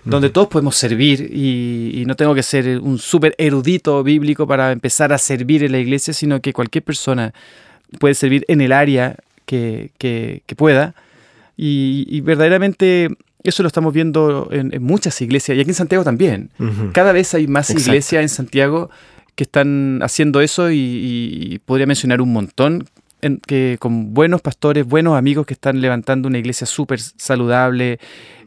donde 0.05 0.31
todos 0.31 0.49
podemos 0.49 0.77
servir 0.77 1.31
y, 1.33 1.93
y 2.01 2.05
no 2.07 2.17
tengo 2.17 2.35
que 2.35 2.43
ser 2.43 2.81
un 2.81 2.99
súper 2.99 3.35
erudito 3.39 4.03
bíblico 4.03 4.47
para 4.47 4.73
empezar 4.73 5.13
a 5.13 5.19
servir 5.19 5.63
en 5.63 5.73
la 5.73 5.79
iglesia, 5.79 6.15
sino 6.15 6.41
que 6.41 6.53
cualquier 6.53 6.83
persona 6.85 7.35
puede 7.99 8.15
servir 8.15 8.45
en 8.49 8.61
el 8.63 8.73
área 8.73 9.17
que, 9.47 9.91
que- 9.99 10.43
que 10.47 10.57
pueda. 10.57 10.95
Y, 11.57 12.07
y 12.09 12.23
verdaderamente 12.23 13.09
eso 13.43 13.63
lo 13.63 13.67
estamos 13.67 13.93
viendo 13.93 14.49
en, 14.51 14.73
en 14.75 14.83
muchas 14.83 15.21
iglesias 15.21 15.57
y 15.57 15.61
aquí 15.61 15.71
en 15.71 15.75
Santiago 15.75 16.05
también. 16.05 16.51
Cada 16.93 17.13
vez 17.13 17.35
hay 17.35 17.47
más 17.47 17.69
Exacto. 17.71 17.91
iglesias 17.91 18.23
en 18.23 18.29
Santiago 18.31 18.91
que 19.35 19.45
están 19.45 20.01
haciendo 20.03 20.41
eso 20.41 20.71
y, 20.71 20.77
y 20.79 21.59
podría 21.59 21.87
mencionar 21.87 22.21
un 22.23 22.33
montón 22.33 22.87
en- 23.23 23.39
que 23.39 23.77
con 23.81 24.15
buenos 24.15 24.41
pastores, 24.43 24.85
buenos 24.87 25.17
amigos 25.17 25.47
que 25.47 25.55
están 25.55 25.81
levantando 25.81 26.29
una 26.29 26.39
iglesia 26.39 26.67
súper 26.67 27.01
saludable 27.01 27.99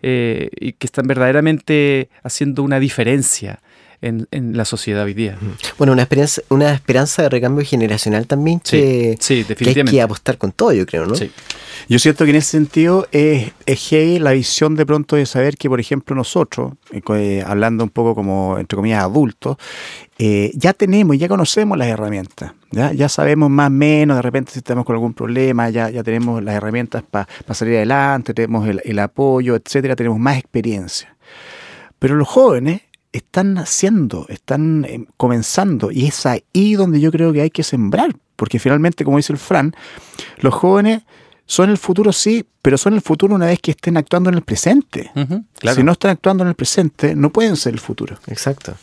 eh, 0.01 0.49
y 0.59 0.73
que 0.73 0.87
están 0.87 1.07
verdaderamente 1.07 2.09
haciendo 2.23 2.63
una 2.63 2.79
diferencia 2.79 3.59
en, 4.03 4.27
en 4.31 4.55
la 4.57 4.65
sociedad 4.65 5.03
hoy 5.05 5.13
día. 5.13 5.37
Bueno, 5.77 5.93
una 5.93 6.03
esperanza, 6.03 6.41
una 6.49 6.71
esperanza 6.73 7.23
de 7.23 7.29
recambio 7.29 7.65
generacional 7.65 8.27
también 8.27 8.61
Sí, 8.63 8.77
que, 8.77 9.17
sí, 9.19 9.33
que 9.33 9.39
hay 9.39 9.43
definitivamente. 9.45 9.91
que 9.91 10.01
apostar 10.01 10.37
con 10.37 10.51
todo, 10.51 10.73
yo 10.73 10.85
creo, 10.85 11.05
¿no? 11.05 11.15
Sí. 11.15 11.31
Yo 11.89 11.99
siento 11.99 12.23
que 12.23 12.29
en 12.31 12.37
ese 12.37 12.51
sentido 12.51 13.07
es, 13.11 13.51
es 13.65 13.89
heavy 13.89 14.19
la 14.19 14.31
visión 14.31 14.75
de 14.75 14.85
pronto 14.85 15.15
de 15.15 15.25
saber 15.25 15.57
que, 15.57 15.69
por 15.69 15.79
ejemplo, 15.79 16.15
nosotros, 16.15 16.73
eh, 16.91 17.01
eh, 17.09 17.43
hablando 17.45 17.83
un 17.83 17.89
poco 17.89 18.15
como, 18.15 18.57
entre 18.57 18.75
comillas, 18.75 19.03
adultos, 19.03 19.57
eh, 20.17 20.51
ya 20.53 20.73
tenemos, 20.73 21.17
ya 21.17 21.27
conocemos 21.27 21.77
las 21.77 21.87
herramientas, 21.87 22.53
¿ya? 22.71 22.93
ya 22.93 23.09
sabemos 23.09 23.49
más 23.49 23.67
o 23.67 23.71
menos, 23.71 24.15
de 24.15 24.21
repente 24.21 24.51
si 24.53 24.59
estamos 24.59 24.85
con 24.85 24.95
algún 24.95 25.13
problema, 25.13 25.69
ya, 25.69 25.89
ya 25.89 26.03
tenemos 26.03 26.41
las 26.43 26.55
herramientas 26.55 27.03
para 27.09 27.27
salir 27.51 27.75
adelante, 27.77 28.33
tenemos 28.33 28.67
el, 28.67 28.81
el 28.85 28.99
apoyo, 28.99 29.55
etcétera, 29.55 29.95
tenemos 29.95 30.19
más 30.19 30.37
experiencia. 30.37 31.15
Pero 31.99 32.15
los 32.15 32.27
jóvenes 32.27 32.81
están 33.13 33.53
naciendo, 33.53 34.25
están 34.27 34.85
eh, 34.85 35.05
comenzando, 35.15 35.91
y 35.91 36.07
es 36.07 36.25
ahí 36.25 36.73
donde 36.73 36.99
yo 36.99 37.11
creo 37.11 37.31
que 37.31 37.41
hay 37.41 37.49
que 37.49 37.63
sembrar, 37.63 38.15
porque 38.35 38.59
finalmente, 38.59 39.05
como 39.05 39.17
dice 39.17 39.31
el 39.31 39.39
Fran, 39.39 39.73
los 40.39 40.53
jóvenes 40.53 41.03
son 41.45 41.69
el 41.69 41.77
futuro, 41.77 42.11
sí, 42.11 42.45
pero 42.61 42.77
son 42.77 42.93
el 42.95 43.01
futuro 43.01 43.35
una 43.35 43.45
vez 43.45 43.59
que 43.59 43.71
estén 43.71 43.95
actuando 43.97 44.29
en 44.29 44.35
el 44.35 44.41
presente. 44.41 45.11
Claro. 45.59 45.75
Si 45.77 45.83
no 45.83 45.91
están 45.91 46.11
actuando 46.11 46.43
en 46.43 46.49
el 46.49 46.55
presente, 46.55 47.15
no 47.15 47.29
pueden 47.29 47.55
ser 47.55 47.73
el 47.73 47.79
futuro. 47.79 48.17
Exacto. 48.27 48.73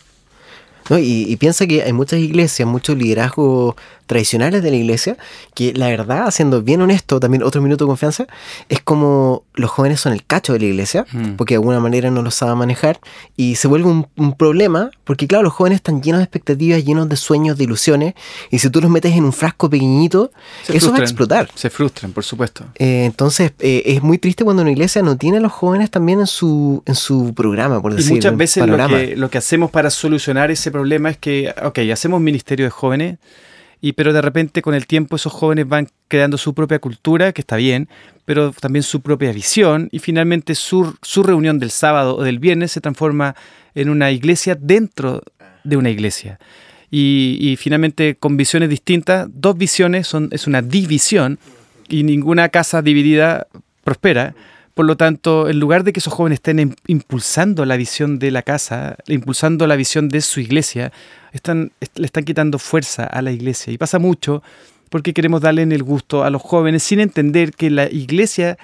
No, 0.89 0.99
y, 0.99 1.25
y 1.29 1.37
piensa 1.37 1.67
que 1.67 1.83
hay 1.83 1.93
muchas 1.93 2.21
iglesias, 2.21 2.69
muchos 2.69 2.97
liderazgos 2.97 3.75
tradicionales 4.11 4.61
de 4.65 4.71
la 4.71 4.77
iglesia, 4.77 5.17
que 5.55 5.73
la 5.73 5.87
verdad, 5.89 6.29
siendo 6.33 6.63
bien 6.63 6.81
honesto, 6.83 7.21
también 7.21 7.45
otro 7.45 7.63
minuto 7.63 7.85
de 7.85 7.89
confianza, 7.89 8.27
es 8.69 8.81
como 8.83 9.45
los 9.55 9.71
jóvenes 9.71 10.01
son 10.01 10.13
el 10.13 10.25
cacho 10.27 10.53
de 10.53 10.59
la 10.59 10.65
iglesia, 10.67 11.07
Mm. 11.13 11.37
porque 11.37 11.55
de 11.55 11.59
alguna 11.59 11.79
manera 11.79 12.11
no 12.11 12.21
lo 12.23 12.31
saben 12.33 12.59
manejar, 12.59 12.99
y 13.37 13.55
se 13.55 13.69
vuelve 13.69 13.89
un, 13.89 14.09
un 14.17 14.33
problema, 14.37 14.91
porque 15.05 15.29
claro, 15.29 15.45
los 15.45 15.53
jóvenes 15.53 15.77
están 15.77 16.03
llenos 16.03 16.19
de 16.19 16.25
expectativas, 16.25 16.85
llenos 16.85 17.09
de 17.09 17.15
sueños, 17.17 17.57
de 17.57 17.65
ilusiones, 17.65 18.15
y 18.51 18.59
si 18.59 18.69
tú 18.69 18.81
los 18.81 18.91
metes 18.91 19.15
en 19.15 19.25
un 19.25 19.33
frasco 19.33 19.71
pequeñito, 19.71 20.33
Se 20.65 20.77
eso 20.77 20.91
va 20.91 20.99
a 20.99 21.01
explotar. 21.03 21.49
Se 21.55 21.71
frustran, 21.71 22.13
por 22.13 22.25
supuesto. 22.25 22.65
Eh, 22.77 23.05
entonces, 23.05 23.53
eh, 23.61 23.83
es 23.87 24.03
muy 24.03 24.19
triste 24.19 24.43
cuando 24.45 24.63
una 24.63 24.73
iglesia 24.73 25.03
no 25.03 25.17
tiene 25.17 25.37
a 25.37 25.41
los 25.41 25.53
jóvenes 25.53 25.89
también 25.91 26.19
en 26.21 26.27
su, 26.27 26.83
en 26.85 26.97
su 26.97 27.33
programa, 27.35 27.81
por 27.81 27.93
Y 27.93 27.97
decirlo. 27.97 28.17
muchas 28.17 28.33
en 28.33 28.39
veces 28.39 28.67
lo 28.67 28.77
que, 28.89 29.15
lo 29.17 29.31
que 29.31 29.39
hacemos 29.39 29.71
para 29.71 29.89
solucionar 29.91 30.51
ese 30.51 30.71
problema 30.73 31.11
es 31.11 31.17
que, 31.19 31.55
ok, 31.63 31.79
hacemos 31.93 32.21
ministerio 32.21 32.65
de 32.67 32.71
jóvenes, 32.71 33.19
y 33.81 33.93
pero 33.93 34.13
de 34.13 34.21
repente 34.21 34.63
con 34.63 34.75
el 34.75 34.87
tiempo 34.87 35.17
esos 35.17 35.33
jóvenes 35.33 35.69
van 35.69 35.89
creando 36.09 36.39
su 36.39 36.55
propia 36.55 36.79
cultura, 36.79 37.33
que 37.33 37.41
está 37.41 37.57
bien, 37.57 37.89
pero 38.25 38.53
también 38.53 38.83
su 38.83 39.01
propia 39.01 39.33
visión, 39.33 39.89
y 39.93 39.99
finalmente 39.99 40.55
su, 40.55 40.97
su 41.03 41.23
reunión 41.23 41.59
del 41.59 41.71
sábado 41.71 42.17
o 42.17 42.23
del 42.23 42.39
viernes 42.39 42.73
se 42.73 42.81
transforma 42.81 43.35
en 43.75 43.89
una 43.89 44.11
iglesia 44.11 44.55
dentro 44.55 45.23
de 45.65 45.77
una 45.77 45.91
iglesia. 45.91 46.39
Y, 46.91 47.39
y 47.41 47.57
finalmente 47.57 48.17
con 48.17 48.37
visiones 48.37 48.69
distintas, 48.69 49.29
dos 49.33 49.57
visiones 49.57 50.07
son, 50.07 50.29
es 50.33 50.47
una 50.47 50.63
división, 50.63 51.39
y 51.91 52.05
ninguna 52.05 52.49
casa 52.49 52.81
dividida 52.81 53.49
prospera. 53.85 54.35
Por 54.81 54.87
lo 54.87 54.97
tanto, 54.97 55.51
en 55.51 55.61
lugar 55.61 55.85
de 55.85 55.93
que 55.93 56.01
esos 56.01 56.15
jóvenes 56.15 56.39
estén 56.39 56.57
im- 56.59 56.75
impulsando 56.87 57.67
la 57.67 57.77
visión 57.77 58.19
de 58.19 58.31
la 58.31 58.41
casa, 58.41 58.97
impulsando 59.09 59.67
la 59.67 59.77
visión 59.77 60.09
de 60.09 60.23
su 60.23 60.41
iglesia, 60.41 60.91
están, 61.35 61.71
est- 61.83 61.99
le 61.99 62.07
están 62.07 62.25
quitando 62.25 62.59
fuerza 62.59 63.05
a 63.05 63.21
la 63.21 63.31
iglesia. 63.31 63.75
Y 63.75 63.77
pasa 63.77 63.99
mucho 63.99 64.43
porque 64.89 65.13
queremos 65.13 65.43
darle 65.43 65.65
el 65.65 65.83
gusto 65.83 66.25
a 66.25 66.31
los 66.31 66.41
jóvenes 66.41 66.83
sin 66.83 66.99
entender 67.01 67.53
que 67.53 67.69
la 67.69 67.91
iglesia 67.91 68.57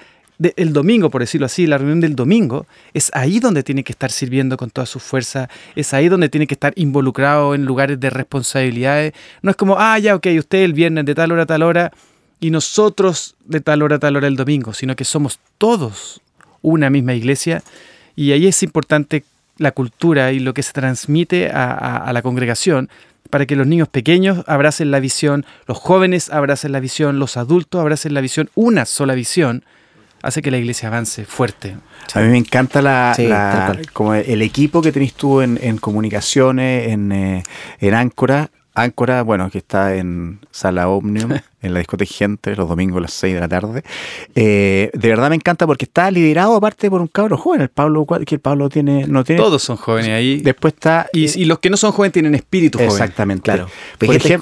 el 0.55 0.73
domingo, 0.73 1.11
por 1.11 1.21
decirlo 1.21 1.45
así, 1.45 1.67
la 1.67 1.77
reunión 1.77 2.01
del 2.01 2.15
domingo, 2.15 2.65
es 2.95 3.11
ahí 3.13 3.39
donde 3.39 3.61
tiene 3.61 3.83
que 3.83 3.91
estar 3.91 4.11
sirviendo 4.11 4.57
con 4.57 4.71
toda 4.71 4.87
su 4.87 4.99
fuerza, 4.99 5.49
es 5.75 5.93
ahí 5.93 6.09
donde 6.09 6.29
tiene 6.29 6.47
que 6.47 6.55
estar 6.55 6.73
involucrado 6.77 7.53
en 7.53 7.63
lugares 7.65 7.99
de 7.99 8.09
responsabilidades. 8.09 9.13
No 9.43 9.51
es 9.51 9.55
como, 9.55 9.75
ah, 9.77 9.99
ya, 9.99 10.15
ok, 10.15 10.25
usted 10.39 10.63
el 10.63 10.73
viernes 10.73 11.05
de 11.05 11.13
tal 11.13 11.31
hora 11.31 11.43
a 11.43 11.45
tal 11.45 11.61
hora 11.61 11.91
y 12.39 12.51
nosotros 12.51 13.35
de 13.45 13.61
tal 13.61 13.81
hora 13.81 13.95
a 13.95 13.99
tal 13.99 14.15
hora 14.15 14.27
el 14.27 14.35
domingo, 14.35 14.73
sino 14.73 14.95
que 14.95 15.05
somos 15.05 15.39
todos 15.57 16.21
una 16.61 16.89
misma 16.89 17.13
iglesia 17.13 17.63
y 18.15 18.31
ahí 18.31 18.47
es 18.47 18.61
importante 18.63 19.23
la 19.57 19.71
cultura 19.71 20.31
y 20.31 20.39
lo 20.39 20.53
que 20.53 20.61
se 20.63 20.71
transmite 20.73 21.49
a, 21.49 21.71
a- 21.71 21.97
a 21.97 22.13
la 22.13 22.21
congregación 22.21 22.89
para 23.29 23.45
que 23.45 23.55
los 23.55 23.67
niños 23.67 23.89
pequeños 23.89 24.43
abracen 24.47 24.89
la 24.91 24.99
visión, 24.99 25.45
los 25.67 25.77
jóvenes 25.77 26.29
abracen 26.29 26.71
la 26.71 26.79
visión, 26.79 27.19
los 27.19 27.35
adultos 27.37 27.81
abracen 27.81 28.13
la 28.13 28.21
visión, 28.21 28.49
una 28.55 28.85
sola 28.85 29.15
visión, 29.15 29.65
hace 30.21 30.41
que 30.41 30.49
la 30.51 30.57
iglesia 30.57 30.87
avance 30.87 31.25
fuerte. 31.25 31.75
A 32.13 32.19
mí 32.21 32.27
me 32.29 32.37
encanta 32.37 32.81
la, 32.81 33.13
Sí, 33.15 33.27
como 33.93 34.13
el 34.13 34.41
equipo 34.41 34.81
que 34.81 34.91
tenés 34.93 35.13
tú 35.13 35.41
en, 35.41 35.59
en 35.61 35.77
comunicaciones, 35.77 36.89
en, 36.89 37.11
eh, 37.11 37.43
en 37.79 37.93
Áncora. 37.93 38.49
Áncora, 38.77 39.23
bueno, 39.23 39.49
que 39.49 39.57
está 39.57 39.95
en 39.95 40.39
Sala 40.51 40.87
Omnium, 40.87 41.31
en 41.61 41.73
la 41.73 41.79
discoteca 41.79 42.13
Gente, 42.13 42.55
los 42.55 42.69
domingos 42.69 42.97
a 42.97 43.01
las 43.01 43.13
6 43.13 43.33
de 43.33 43.39
la 43.39 43.47
tarde. 43.47 43.83
Eh, 44.35 44.91
de 44.93 45.09
verdad 45.09 45.29
me 45.29 45.35
encanta 45.35 45.65
porque 45.65 45.85
está 45.85 46.09
liderado 46.11 46.55
aparte 46.55 46.89
por 46.89 47.01
un 47.01 47.07
cabro 47.07 47.37
joven, 47.37 47.61
el 47.61 47.69
Pablo, 47.69 48.05
que 48.25 48.35
el 48.35 48.41
Pablo 48.41 48.69
tiene, 48.69 49.07
no 49.07 49.23
tiene. 49.23 49.41
Todos 49.41 49.63
son 49.63 49.77
jóvenes 49.77 50.11
ahí. 50.11 50.41
Después 50.41 50.75
está. 50.75 51.07
Y, 51.11 51.41
y 51.41 51.45
los 51.45 51.59
que 51.59 51.69
no 51.69 51.77
son 51.77 51.91
jóvenes 51.91 52.13
tienen 52.13 52.35
espíritu 52.35 52.77
joven. 52.77 52.91
Exactamente. 52.91 53.43
Claro, 53.43 53.67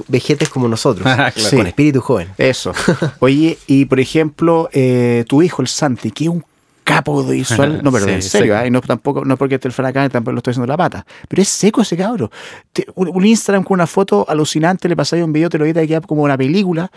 vejetes 0.07 0.49
como 0.49 0.67
nosotros, 0.67 1.05
Ah, 1.09 1.31
claro. 1.31 1.49
Sí. 1.49 1.55
con 1.55 1.67
espíritu 1.67 2.01
joven. 2.01 2.29
Eso. 2.37 2.73
Oye, 3.19 3.57
y 3.67 3.85
por 3.85 3.99
ejemplo, 3.99 4.69
eh, 4.73 5.23
tu 5.27 5.41
hijo, 5.41 5.61
el 5.61 5.67
Santi, 5.67 6.11
que 6.11 6.25
es 6.25 6.29
un 6.29 6.43
capo 6.85 7.21
visual, 7.25 7.81
no, 7.83 7.91
pero 7.91 8.05
Sí, 8.05 8.11
en 8.11 8.21
serio, 8.21 8.65
y 8.65 8.71
no 8.71 8.79
tampoco, 8.79 9.25
no 9.25 9.35
porque 9.35 9.55
esté 9.55 9.67
el 9.67 9.73
fracán, 9.73 10.09
tampoco 10.09 10.31
lo 10.33 10.37
estoy 10.37 10.51
haciendo 10.51 10.67
la 10.67 10.77
pata, 10.77 11.05
pero 11.27 11.41
es 11.41 11.49
seco 11.49 11.81
ese 11.81 11.97
cabro. 11.97 12.31
Te- 12.71 12.85
un, 12.95 13.09
un 13.09 13.25
Instagram 13.25 13.63
con 13.65 13.75
una 13.75 13.87
foto 13.87 14.25
alucinante, 14.29 14.87
le 14.87 14.95
pasáis 14.95 15.21
un 15.23 15.33
video, 15.33 15.49
te 15.49 15.57
lo 15.57 15.65
edita 15.65 15.83
y 15.83 15.87
queda 15.89 15.99
como 15.99 16.23
una 16.23 16.37
película. 16.37 16.89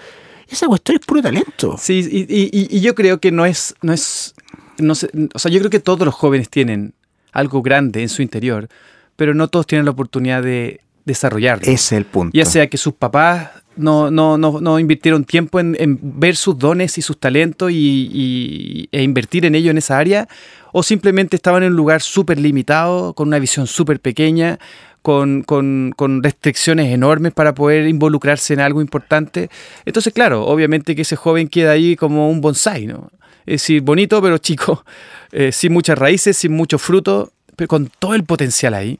Esa 0.48 0.66
cuestión 0.68 0.98
es 1.00 1.04
puro 1.04 1.20
talento. 1.20 1.76
Sí, 1.78 2.06
y- 2.10 2.76
y 2.76 2.80
yo 2.80 2.94
creo 2.94 3.18
que 3.18 3.32
no 3.32 3.44
es, 3.44 3.74
no 3.82 3.92
es, 3.92 4.34
no 4.78 4.94
sé, 4.94 5.10
o 5.34 5.38
sea, 5.38 5.50
yo 5.50 5.58
creo 5.58 5.70
que 5.70 5.80
todos 5.80 6.00
los 6.06 6.14
jóvenes 6.14 6.48
tienen 6.48 6.94
algo 7.32 7.60
grande 7.62 8.00
en 8.02 8.08
su 8.08 8.22
interior, 8.22 8.68
pero 9.16 9.34
no 9.34 9.48
todos 9.48 9.66
tienen 9.66 9.84
la 9.84 9.90
oportunidad 9.90 10.42
de, 10.42 10.80
desarrollarlo. 11.08 11.70
Es 11.70 11.90
el 11.90 12.04
punto. 12.04 12.30
Ya 12.36 12.44
sea 12.44 12.68
que 12.68 12.76
sus 12.76 12.94
papás 12.94 13.50
no, 13.76 14.10
no, 14.10 14.38
no, 14.38 14.60
no 14.60 14.78
invirtieron 14.78 15.24
tiempo 15.24 15.58
en, 15.60 15.76
en 15.80 15.98
ver 16.02 16.36
sus 16.36 16.56
dones 16.58 16.96
y 16.98 17.02
sus 17.02 17.18
talentos 17.18 17.70
y, 17.72 18.08
y- 18.12 18.88
e 18.92 19.02
invertir 19.02 19.44
en 19.44 19.54
ello 19.56 19.70
en 19.70 19.78
esa 19.78 19.98
área, 19.98 20.28
o 20.72 20.82
simplemente 20.82 21.36
estaban 21.36 21.62
en 21.62 21.70
un 21.72 21.76
lugar 21.76 22.02
súper 22.02 22.38
limitado, 22.38 23.12
con 23.14 23.28
una 23.28 23.38
visión 23.38 23.66
súper 23.66 24.00
pequeña, 24.00 24.58
con, 25.02 25.42
con- 25.42 25.92
con 25.96 26.22
restricciones 26.22 26.92
enormes 26.92 27.32
para 27.32 27.54
poder 27.54 27.86
involucrarse 27.88 28.52
en 28.54 28.60
algo 28.60 28.80
importante. 28.80 29.48
Entonces, 29.86 30.12
claro, 30.12 30.44
obviamente 30.46 30.94
que 30.96 31.02
ese 31.02 31.16
joven 31.16 31.48
queda 31.48 31.70
ahí 31.72 31.96
como 31.96 32.30
un 32.30 32.40
bonsai, 32.40 32.86
¿no? 32.86 33.10
Es 33.46 33.62
decir, 33.62 33.80
bonito 33.80 34.20
pero 34.20 34.38
chico, 34.38 34.84
eh, 35.32 35.52
sin 35.52 35.72
muchas 35.72 35.96
raíces, 35.98 36.36
sin 36.36 36.52
mucho 36.52 36.78
fruto, 36.78 37.32
pero 37.56 37.68
con 37.68 37.90
todo 37.98 38.14
el 38.14 38.24
potencial 38.24 38.74
ahí 38.74 38.98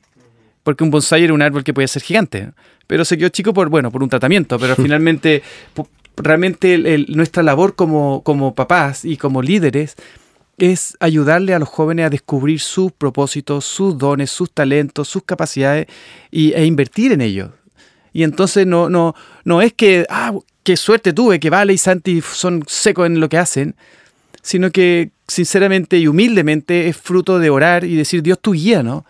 porque 0.62 0.84
un 0.84 0.90
bonsai 0.90 1.24
era 1.24 1.32
un 1.34 1.42
árbol 1.42 1.64
que 1.64 1.72
podía 1.74 1.88
ser 1.88 2.02
gigante, 2.02 2.50
pero 2.86 3.04
se 3.04 3.16
quedó 3.18 3.28
chico 3.28 3.52
por, 3.54 3.68
bueno, 3.68 3.90
por 3.90 4.02
un 4.02 4.08
tratamiento, 4.08 4.58
pero 4.58 4.74
finalmente, 4.76 5.42
realmente 6.16 6.74
el- 6.74 6.86
el- 6.86 7.06
nuestra 7.10 7.42
labor 7.42 7.74
como, 7.74 8.22
como 8.22 8.54
papás 8.54 9.04
y 9.04 9.16
como 9.16 9.42
líderes 9.42 9.94
es 10.58 10.96
ayudarle 11.00 11.54
a 11.54 11.58
los 11.60 11.68
jóvenes 11.68 12.06
a 12.06 12.10
descubrir 12.10 12.58
sus 12.60 12.90
propósitos, 12.90 13.64
sus 13.64 13.96
dones, 13.96 14.30
sus 14.30 14.50
talentos, 14.50 15.06
sus 15.06 15.22
capacidades 15.22 15.86
y, 16.32 16.52
e 16.52 16.64
invertir 16.64 17.12
en 17.12 17.20
ellos. 17.20 17.50
Y 18.12 18.24
entonces 18.24 18.66
no, 18.66 18.88
no, 18.90 19.14
no 19.44 19.62
es 19.62 19.72
que, 19.72 20.04
ah, 20.10 20.32
qué 20.64 20.76
suerte 20.76 21.12
tuve, 21.12 21.38
que 21.38 21.50
Vale 21.50 21.72
y 21.74 21.78
Santi 21.78 22.20
son 22.20 22.64
secos 22.66 23.06
en 23.06 23.20
lo 23.20 23.28
que 23.28 23.38
hacen, 23.38 23.76
sino 24.42 24.70
que 24.72 25.10
sinceramente 25.28 25.98
y 25.98 26.08
humildemente 26.08 26.88
es 26.88 26.96
fruto 26.96 27.38
de 27.38 27.50
orar 27.50 27.84
y 27.84 27.94
decir, 27.94 28.22
Dios 28.22 28.40
tu 28.40 28.52
guía, 28.52 28.82
¿no? 28.82 29.04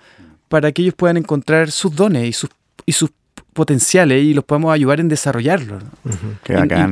Para 0.48 0.72
que 0.72 0.82
ellos 0.82 0.94
puedan 0.96 1.16
encontrar 1.16 1.70
sus 1.70 1.94
dones 1.94 2.26
y 2.28 2.32
sus, 2.32 2.50
y 2.86 2.92
sus 2.92 3.10
potenciales 3.52 4.22
y 4.22 4.34
los 4.34 4.44
podamos 4.44 4.72
ayudar 4.72 5.00
en 5.00 5.08
desarrollarlos. 5.08 5.82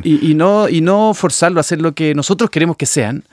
Y, 0.04 0.10
y- 0.24 0.30
y 0.30 0.34
no, 0.34 0.68
y 0.68 0.80
no 0.80 1.14
forzarlo 1.14 1.58
a 1.58 1.62
hacer 1.62 1.80
lo 1.80 1.92
que 1.92 2.14
nosotros 2.14 2.50
queremos 2.50 2.76
que 2.76 2.86
sean, 2.86 3.24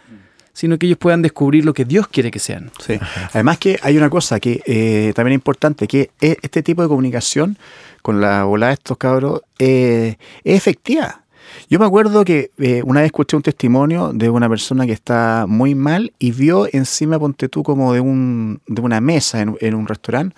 sino 0.53 0.77
que 0.77 0.85
ellos 0.85 0.99
puedan 0.99 1.23
descubrir 1.23 1.65
lo 1.65 1.73
que 1.73 1.83
Dios 1.83 2.07
quiere 2.07 2.29
que 2.29 2.37
sean. 2.39 2.69
Sí. 2.85 2.99
Además 3.33 3.57
que 3.57 3.79
hay 3.81 3.97
una 3.97 4.09
cosa 4.11 4.39
que 4.39 4.61
eh, 4.67 5.11
también 5.15 5.33
es 5.33 5.37
importante, 5.37 5.87
que 5.87 6.11
e- 6.21 6.37
este 6.43 6.61
tipo 6.61 6.83
de 6.83 6.87
comunicación 6.87 7.57
con 8.03 8.21
la 8.21 8.43
bola 8.43 8.67
de 8.67 8.73
estos 8.73 8.97
cabros 8.97 9.41
eh, 9.57 10.17
es 10.43 10.55
efectiva. 10.55 11.22
Yo 11.69 11.79
me 11.79 11.85
acuerdo 11.85 12.23
que 12.25 12.51
eh, 12.57 12.81
una 12.83 13.01
vez 13.01 13.07
escuché 13.07 13.35
un 13.35 13.43
testimonio 13.43 14.11
de 14.13 14.29
una 14.29 14.49
persona 14.49 14.85
que 14.85 14.91
está 14.93 15.45
muy 15.47 15.75
mal 15.75 16.13
y 16.19 16.31
vio 16.31 16.67
encima, 16.71 17.19
ponte 17.19 17.49
tú, 17.49 17.63
como 17.63 17.93
de, 17.93 17.99
un, 17.99 18.61
de 18.67 18.81
una 18.81 19.01
mesa 19.01 19.41
en, 19.41 19.57
en 19.59 19.75
un 19.75 19.87
restaurante, 19.87 20.35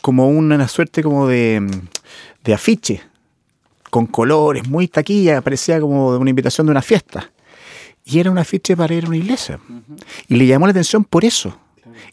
como 0.00 0.28
una 0.28 0.68
suerte 0.68 1.02
como 1.02 1.26
de, 1.26 1.66
de 2.44 2.54
afiche, 2.54 3.02
con 3.90 4.06
colores, 4.06 4.68
muy 4.68 4.88
taquilla, 4.88 5.40
parecía 5.40 5.80
como 5.80 6.12
de 6.12 6.18
una 6.18 6.30
invitación 6.30 6.66
de 6.66 6.70
una 6.70 6.82
fiesta. 6.82 7.30
Y 8.04 8.20
era 8.20 8.30
un 8.30 8.38
afiche 8.38 8.76
para 8.76 8.94
ir 8.94 9.04
a 9.04 9.08
una 9.08 9.16
iglesia. 9.16 9.58
Y 10.28 10.36
le 10.36 10.46
llamó 10.46 10.66
la 10.66 10.70
atención 10.70 11.02
por 11.02 11.24
eso. 11.24 11.58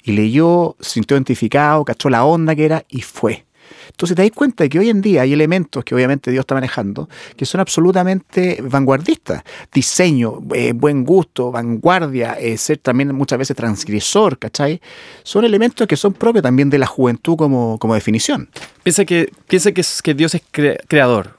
Y 0.03 0.13
leyó, 0.13 0.75
sintió 0.79 1.15
identificado, 1.15 1.85
cachó 1.85 2.09
la 2.09 2.25
onda 2.25 2.55
que 2.55 2.65
era 2.65 2.83
y 2.89 3.01
fue. 3.01 3.45
Entonces 3.89 4.15
te 4.15 4.21
das 4.21 4.31
cuenta 4.31 4.63
de 4.63 4.69
que 4.69 4.79
hoy 4.79 4.89
en 4.89 5.01
día 5.01 5.21
hay 5.23 5.33
elementos 5.33 5.83
que 5.83 5.95
obviamente 5.95 6.31
Dios 6.31 6.43
está 6.43 6.55
manejando 6.55 7.07
que 7.36 7.45
son 7.45 7.62
absolutamente 7.62 8.59
vanguardistas. 8.62 9.43
Diseño, 9.73 10.39
eh, 10.53 10.73
buen 10.73 11.03
gusto, 11.03 11.51
vanguardia, 11.51 12.33
eh, 12.39 12.57
ser 12.57 12.77
también 12.77 13.13
muchas 13.15 13.39
veces 13.39 13.55
transgresor, 13.55 14.38
¿cachai? 14.38 14.81
Son 15.23 15.43
elementos 15.45 15.88
que 15.88 15.95
son 15.97 16.13
propios 16.13 16.43
también 16.43 16.69
de 16.69 16.77
la 16.77 16.88
juventud 16.88 17.36
como, 17.36 17.77
como 17.79 17.93
definición. 17.95 18.49
Piensa 18.83 19.05
que, 19.05 19.31
piensa 19.47 19.71
que, 19.71 19.83
que 20.03 20.13
Dios 20.13 20.36
es 20.36 20.41
cre- 20.51 20.79
creador. 20.88 21.36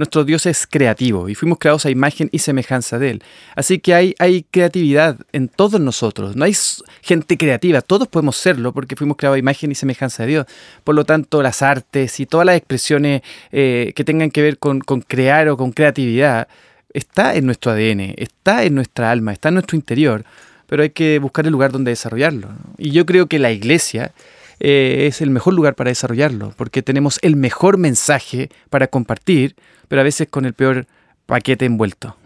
Nuestro 0.00 0.24
Dios 0.24 0.46
es 0.46 0.66
creativo 0.66 1.28
y 1.28 1.34
fuimos 1.34 1.58
creados 1.58 1.84
a 1.84 1.90
imagen 1.90 2.30
y 2.32 2.38
semejanza 2.38 2.98
de 2.98 3.10
Él. 3.10 3.22
Así 3.54 3.80
que 3.80 3.92
hay, 3.92 4.46
creatividad 4.50 5.18
en 5.30 5.48
todos 5.48 5.78
nosotros. 5.78 6.36
No 6.36 6.46
hay 6.46 6.56
gente 7.02 7.36
creativa, 7.36 7.82
todos 7.82 8.08
podemos 8.08 8.38
serlo 8.38 8.72
porque 8.72 8.96
fuimos 8.96 9.18
creados 9.18 9.36
a 9.36 9.38
imagen 9.38 9.70
y 9.70 9.74
semejanza 9.74 10.22
de 10.22 10.30
Dios. 10.30 10.46
Por 10.84 10.94
lo 10.94 11.04
tanto, 11.04 11.42
las 11.42 11.60
artes 11.60 12.18
y 12.18 12.24
todas 12.24 12.46
las 12.46 12.56
expresiones 12.56 13.20
eh, 13.52 13.92
que 13.94 14.02
tengan 14.02 14.30
que 14.30 14.40
ver 14.40 14.56
con, 14.56 14.80
crear 14.80 15.50
o 15.50 15.58
con 15.58 15.70
creatividad 15.70 16.48
está 16.94 17.34
en 17.34 17.44
nuestro 17.44 17.72
ADN, 17.72 18.14
está 18.16 18.64
en 18.64 18.76
nuestra 18.76 19.10
alma, 19.10 19.34
está 19.34 19.48
en 19.48 19.56
nuestro 19.56 19.76
interior, 19.76 20.24
pero 20.66 20.82
hay 20.82 20.90
que 20.90 21.18
buscar 21.18 21.44
el 21.44 21.52
lugar 21.52 21.72
donde 21.72 21.90
desarrollarlo. 21.90 22.48
Y 22.78 22.92
yo 22.92 23.04
creo 23.04 23.26
que 23.26 23.38
la 23.38 23.52
iglesia 23.52 24.12
eh, 24.60 25.06
es 25.06 25.20
el 25.22 25.30
mejor 25.30 25.54
lugar 25.54 25.74
para 25.74 25.90
desarrollarlo, 25.90 26.52
porque 26.56 26.82
tenemos 26.82 27.18
el 27.22 27.34
mejor 27.34 27.78
mensaje 27.78 28.50
para 28.68 28.86
compartir, 28.88 29.56
pero 29.88 30.02
a 30.02 30.04
veces 30.04 30.28
con 30.28 30.44
el 30.44 30.52
peor 30.52 30.86
paquete 31.26 31.64
envuelto. 31.64 32.16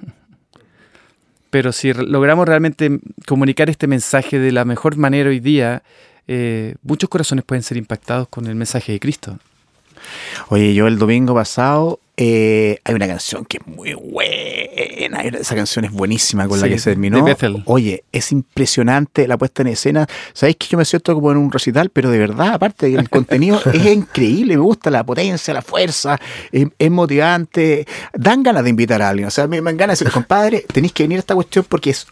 Pero 1.50 1.70
si 1.72 1.92
logramos 1.92 2.48
realmente 2.48 2.98
comunicar 3.28 3.70
este 3.70 3.86
mensaje 3.86 4.40
de 4.40 4.50
la 4.50 4.64
mejor 4.64 4.96
manera 4.96 5.30
hoy 5.30 5.38
día, 5.38 5.84
eh, 6.26 6.74
muchos 6.82 7.08
corazones 7.08 7.44
pueden 7.44 7.62
ser 7.62 7.76
impactados 7.76 8.26
con 8.28 8.46
el 8.46 8.56
mensaje 8.56 8.92
de 8.92 8.98
Cristo. 8.98 9.38
Oye, 10.48 10.74
yo 10.74 10.88
el 10.88 10.98
domingo 10.98 11.34
pasado 11.34 12.00
eh, 12.16 12.78
hay 12.84 12.94
una 12.94 13.06
canción 13.08 13.44
que 13.44 13.58
es 13.58 13.66
muy 13.66 13.94
buena. 13.94 15.22
Esa 15.22 15.54
canción 15.54 15.84
es 15.84 15.90
buenísima 15.90 16.46
con 16.46 16.60
la 16.60 16.68
que 16.68 16.78
se 16.78 16.90
terminó. 16.90 17.24
Oye, 17.66 18.04
es 18.12 18.30
impresionante 18.32 19.26
la 19.26 19.36
puesta 19.36 19.62
en 19.62 19.68
escena. 19.68 20.06
Sabéis 20.32 20.56
que 20.56 20.66
yo 20.68 20.78
me 20.78 20.84
siento 20.84 21.12
como 21.14 21.32
en 21.32 21.38
un 21.38 21.50
recital, 21.50 21.90
pero 21.90 22.10
de 22.10 22.18
verdad, 22.18 22.54
aparte 22.54 22.86
el 22.94 23.10
contenido 23.10 23.60
es 23.72 23.86
increíble. 23.86 24.56
Me 24.56 24.62
gusta 24.62 24.90
la 24.90 25.04
potencia, 25.04 25.52
la 25.52 25.62
fuerza, 25.62 26.18
es, 26.52 26.66
es 26.78 26.90
motivante. 26.90 27.86
Dan 28.12 28.42
ganas 28.42 28.62
de 28.64 28.70
invitar 28.70 29.02
a 29.02 29.08
alguien. 29.08 29.26
O 29.28 29.30
sea, 29.30 29.46
me, 29.46 29.60
me 29.60 29.70
dan 29.70 29.76
ganas 29.76 29.98
de 29.98 30.04
decir, 30.04 30.12
compadre, 30.14 30.64
tenéis 30.72 30.92
que 30.92 31.02
venir 31.04 31.18
a 31.18 31.20
esta 31.20 31.34
cuestión 31.34 31.64
porque 31.68 31.90
es 31.90 32.06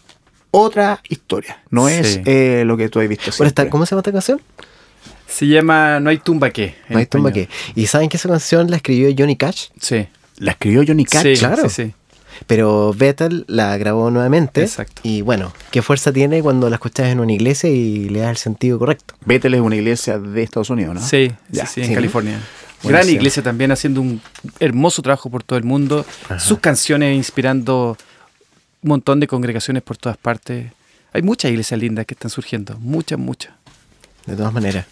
otra 0.51 0.99
historia. 1.09 1.63
No 1.69 1.87
Sí. 1.87 1.95
es 1.95 2.19
eh, 2.25 2.63
lo 2.65 2.77
que 2.77 2.89
tú 2.89 2.99
has 2.99 3.07
visto. 3.07 3.31
Siempre. 3.31 3.69
¿Cómo 3.69 3.85
se 3.85 3.91
llama 3.91 4.01
esta 4.01 4.11
canción? 4.11 4.41
Se 5.33 5.47
llama 5.47 5.99
No 5.99 6.09
hay 6.11 6.19
tumba 6.19 6.51
que. 6.51 6.75
No 6.89 6.99
hay 6.99 7.05
tumba 7.07 7.31
que. 7.31 7.49
¿Y 7.75 7.87
saben 7.87 8.07
que 8.09 8.17
esa 8.17 8.29
canción 8.29 8.69
la 8.69 8.75
escribió 8.77 9.09
Johnny 9.17 9.35
Cash? 9.35 9.69
Sí. 9.79 10.07
La 10.37 10.51
escribió 10.51 10.83
Johnny 10.85 11.05
Cash. 11.05 11.23
sí, 11.23 11.33
claro. 11.37 11.67
sí, 11.69 11.85
sí. 11.87 11.93
Pero 12.47 12.93
Bethel 12.93 13.45
la 13.47 13.77
grabó 13.77 14.11
nuevamente. 14.11 14.61
Exacto. 14.61 15.01
Y 15.03 15.21
bueno, 15.21 15.53
qué 15.71 15.81
fuerza 15.81 16.11
tiene 16.11 16.41
cuando 16.41 16.69
la 16.69 16.75
escuchas 16.75 17.07
en 17.07 17.19
una 17.19 17.31
iglesia 17.33 17.69
y 17.69 18.09
le 18.09 18.19
das 18.19 18.29
el 18.31 18.37
sentido 18.37 18.77
correcto. 18.79 19.15
Bethel 19.25 19.53
es 19.53 19.61
una 19.61 19.75
iglesia 19.75 20.19
de 20.19 20.43
Estados 20.43 20.69
Unidos, 20.69 20.95
¿no? 20.95 21.01
Sí, 21.01 21.31
Ya, 21.49 21.65
sí, 21.65 21.81
sí, 21.81 21.87
en. 21.87 21.95
California. 21.95 22.39
Buenísimo. 22.81 22.89
Gran 22.89 23.09
iglesia 23.09 23.41
también 23.41 23.71
haciendo 23.71 24.01
un 24.01 24.21
hermoso 24.59 25.01
trabajo 25.01 25.29
por 25.29 25.41
todo 25.43 25.57
el 25.57 25.63
mundo. 25.63 26.05
Sus 26.37 26.59
canciones 26.59 27.15
inspirando 27.15 27.97
un 28.81 28.89
montón 28.89 29.19
de 29.19 29.27
congregaciones 29.27 29.81
por 29.83 29.97
todas 29.97 30.17
partes. 30.17 30.71
Hay 31.13 31.21
muchas 31.21 31.49
iglesias 31.51 31.79
lindas 31.79 32.05
que 32.05 32.13
están 32.13 32.29
surgiendo. 32.29 32.77
Muchas, 32.79 33.17
muchas. 33.17 33.53
De 34.25 34.37
todas 34.37 34.53
maneras. 34.53 34.85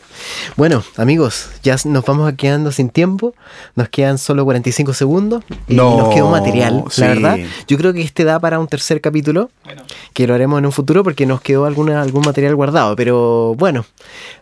Bueno, 0.57 0.83
amigos, 0.97 1.49
ya 1.63 1.77
nos 1.85 2.03
vamos 2.03 2.33
quedando 2.33 2.71
sin 2.73 2.89
tiempo. 2.89 3.33
Nos 3.75 3.87
quedan 3.87 4.17
solo 4.17 4.43
45 4.43 4.93
segundos. 4.93 5.43
Y 5.69 5.75
No, 5.75 5.97
nos 5.97 6.13
quedó 6.13 6.29
material, 6.29 6.83
sí. 6.89 6.99
la 6.99 7.07
verdad. 7.07 7.37
Yo 7.65 7.77
creo 7.77 7.93
que 7.93 8.01
este 8.01 8.25
da 8.25 8.39
para 8.39 8.59
un 8.59 8.67
tercer 8.67 8.99
capítulo. 8.99 9.49
Que 10.13 10.27
lo 10.27 10.33
haremos 10.33 10.59
en 10.59 10.65
un 10.65 10.73
futuro 10.73 11.03
porque 11.05 11.25
nos 11.25 11.39
quedó 11.39 11.65
alguna, 11.65 12.01
algún 12.01 12.23
material 12.25 12.55
guardado. 12.55 12.95
Pero 12.97 13.55
bueno, 13.57 13.85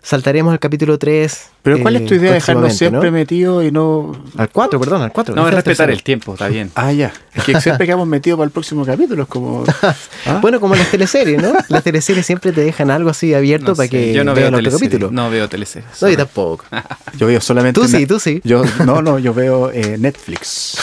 saltaremos 0.02 0.52
al 0.52 0.60
capítulo 0.60 0.97
3. 0.97 1.49
Pero 1.62 1.80
¿cuál 1.82 1.97
es 1.97 2.06
tu 2.06 2.15
idea 2.15 2.30
de 2.30 2.36
dejarnos 2.36 2.75
siempre 2.75 3.12
¿no? 3.12 3.17
metidos 3.17 3.65
y 3.65 3.71
no... 3.71 4.13
Al 4.38 4.49
4, 4.49 4.80
perdón, 4.80 5.02
al 5.04 5.12
4. 5.12 5.36
No, 5.36 5.47
es 5.47 5.54
respetar 5.54 5.91
el 5.91 6.02
tiempo, 6.02 6.34
está 6.34 6.47
bien. 6.47 6.71
Ah, 6.73 6.91
ya. 6.93 7.13
Es 7.36 7.43
que 7.43 7.60
siempre 7.62 7.86
quedamos 7.86 8.08
metidos 8.08 8.38
para 8.38 8.45
el 8.45 8.52
próximo 8.52 8.86
capítulo. 8.86 9.23
Es 9.23 9.30
como... 9.30 9.63
¿Ah? 9.84 9.95
Bueno, 10.41 10.60
como 10.60 10.73
las 10.75 10.89
teleseries, 10.89 11.41
¿no? 11.41 11.54
Las 11.67 11.84
teleseries 11.84 12.25
siempre 12.25 12.52
te 12.52 12.62
dejan 12.62 12.89
algo 12.91 13.10
así 13.10 13.34
abierto 13.34 13.71
No 13.71 13.75
para 13.75 13.88
sé, 13.88 13.91
que 13.91 14.13
yo 14.13 14.23
no 14.23 14.34
veo 14.34 14.49
teleseries. 14.49 14.79
Capítulo. 14.80 15.12
No 15.12 15.30
veo 15.30 15.48
teleseries. 15.50 16.02
No, 16.02 16.10
yo 16.10 16.18
tampoco. 16.18 16.65
Yo 17.18 17.28
veo 17.28 17.42
solamente... 17.42 17.80
Tú 17.80 17.88
sí, 17.88 18.06
tú 18.06 18.20
sí. 18.20 18.42
Yo, 18.44 18.63
no, 18.86 19.02
no, 19.02 19.20
yo 19.20 19.34
veo 19.34 19.72
eh, 19.72 19.98
Netflix. 19.98 20.78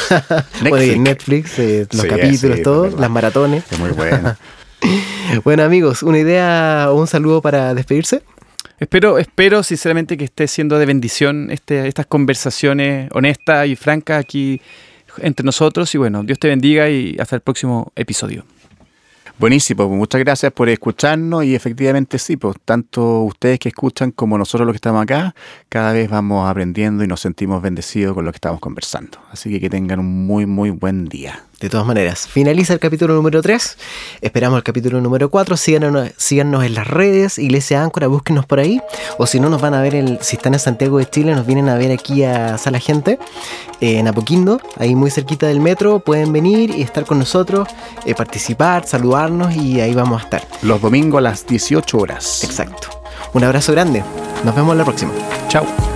Netflix. 0.62 0.98
Netflix, 0.98 1.58
eh, 1.58 1.86
los 1.90 2.02
Sí, 2.02 2.08
capítulos, 2.08 2.56
sí, 2.58 2.62
todo, 2.62 2.90
las 2.98 3.10
maratones. 3.10 3.64
Es 3.70 3.78
muy 3.78 3.90
bueno. 3.90 4.36
Bueno, 5.42 5.64
amigos, 5.64 6.02
una 6.02 6.18
idea 6.18 6.86
o 6.90 7.00
un 7.00 7.06
saludo 7.06 7.42
para 7.42 7.74
despedirse. 7.74 8.22
Espero, 8.78 9.18
espero 9.18 9.62
sinceramente 9.62 10.16
que 10.16 10.24
esté 10.24 10.46
siendo 10.46 10.78
de 10.78 10.86
bendición 10.86 11.50
este, 11.50 11.88
estas 11.88 12.06
conversaciones 12.06 13.08
honestas 13.12 13.66
y 13.66 13.74
francas 13.74 14.20
aquí 14.20 14.60
entre 15.18 15.44
nosotros. 15.44 15.94
Y 15.94 15.98
bueno, 15.98 16.22
Dios 16.22 16.38
te 16.38 16.48
bendiga 16.48 16.88
y 16.90 17.16
hasta 17.18 17.36
el 17.36 17.42
próximo 17.42 17.90
episodio. 17.96 18.44
Buenísimo, 19.38 19.86
pues 19.86 19.98
muchas 19.98 20.18
gracias 20.20 20.50
por 20.50 20.70
escucharnos 20.70 21.44
y 21.44 21.54
efectivamente 21.54 22.18
sí, 22.18 22.38
pues 22.38 22.56
tanto 22.64 23.20
ustedes 23.20 23.58
que 23.58 23.68
escuchan 23.68 24.10
como 24.10 24.38
nosotros 24.38 24.66
los 24.66 24.72
que 24.72 24.78
estamos 24.78 25.02
acá, 25.02 25.34
cada 25.68 25.92
vez 25.92 26.08
vamos 26.08 26.48
aprendiendo 26.48 27.04
y 27.04 27.06
nos 27.06 27.20
sentimos 27.20 27.60
bendecidos 27.60 28.14
con 28.14 28.24
lo 28.24 28.32
que 28.32 28.36
estamos 28.38 28.60
conversando. 28.60 29.18
Así 29.30 29.50
que 29.50 29.60
que 29.60 29.68
tengan 29.68 30.00
un 30.00 30.26
muy, 30.26 30.46
muy 30.46 30.70
buen 30.70 31.04
día. 31.04 31.44
De 31.60 31.70
todas 31.70 31.86
maneras, 31.86 32.28
finaliza 32.28 32.74
el 32.74 32.78
capítulo 32.78 33.14
número 33.14 33.40
3. 33.40 33.78
Esperamos 34.20 34.58
el 34.58 34.62
capítulo 34.62 35.00
número 35.00 35.30
4. 35.30 35.56
Síganos, 35.56 36.10
síganos 36.18 36.64
en 36.64 36.74
las 36.74 36.86
redes, 36.86 37.38
Iglesia 37.38 37.82
Áncora, 37.82 38.08
búsquenos 38.08 38.44
por 38.44 38.58
ahí. 38.58 38.80
O 39.16 39.26
si 39.26 39.40
no, 39.40 39.48
nos 39.48 39.62
van 39.62 39.72
a 39.72 39.80
ver, 39.80 39.94
el, 39.94 40.18
si 40.20 40.36
están 40.36 40.52
en 40.52 40.60
Santiago 40.60 40.98
de 40.98 41.08
Chile, 41.08 41.34
nos 41.34 41.46
vienen 41.46 41.70
a 41.70 41.76
ver 41.76 41.92
aquí 41.92 42.24
a 42.24 42.58
Sala 42.58 42.78
Gente, 42.78 43.18
en 43.80 44.08
Apoquindo, 44.08 44.60
ahí 44.78 44.94
muy 44.94 45.10
cerquita 45.10 45.46
del 45.46 45.60
metro. 45.60 46.00
Pueden 46.00 46.32
venir 46.32 46.70
y 46.70 46.82
estar 46.82 47.04
con 47.04 47.18
nosotros, 47.18 47.68
eh, 48.04 48.14
participar, 48.14 48.86
saludarnos 48.86 49.54
y 49.54 49.80
ahí 49.80 49.94
vamos 49.94 50.20
a 50.20 50.24
estar. 50.24 50.42
Los 50.62 50.80
domingos 50.80 51.18
a 51.18 51.22
las 51.22 51.46
18 51.46 51.98
horas. 51.98 52.44
Exacto. 52.44 52.88
Un 53.32 53.44
abrazo 53.44 53.72
grande. 53.72 54.02
Nos 54.44 54.54
vemos 54.54 54.76
la 54.76 54.84
próxima. 54.84 55.12
Chao. 55.48 55.95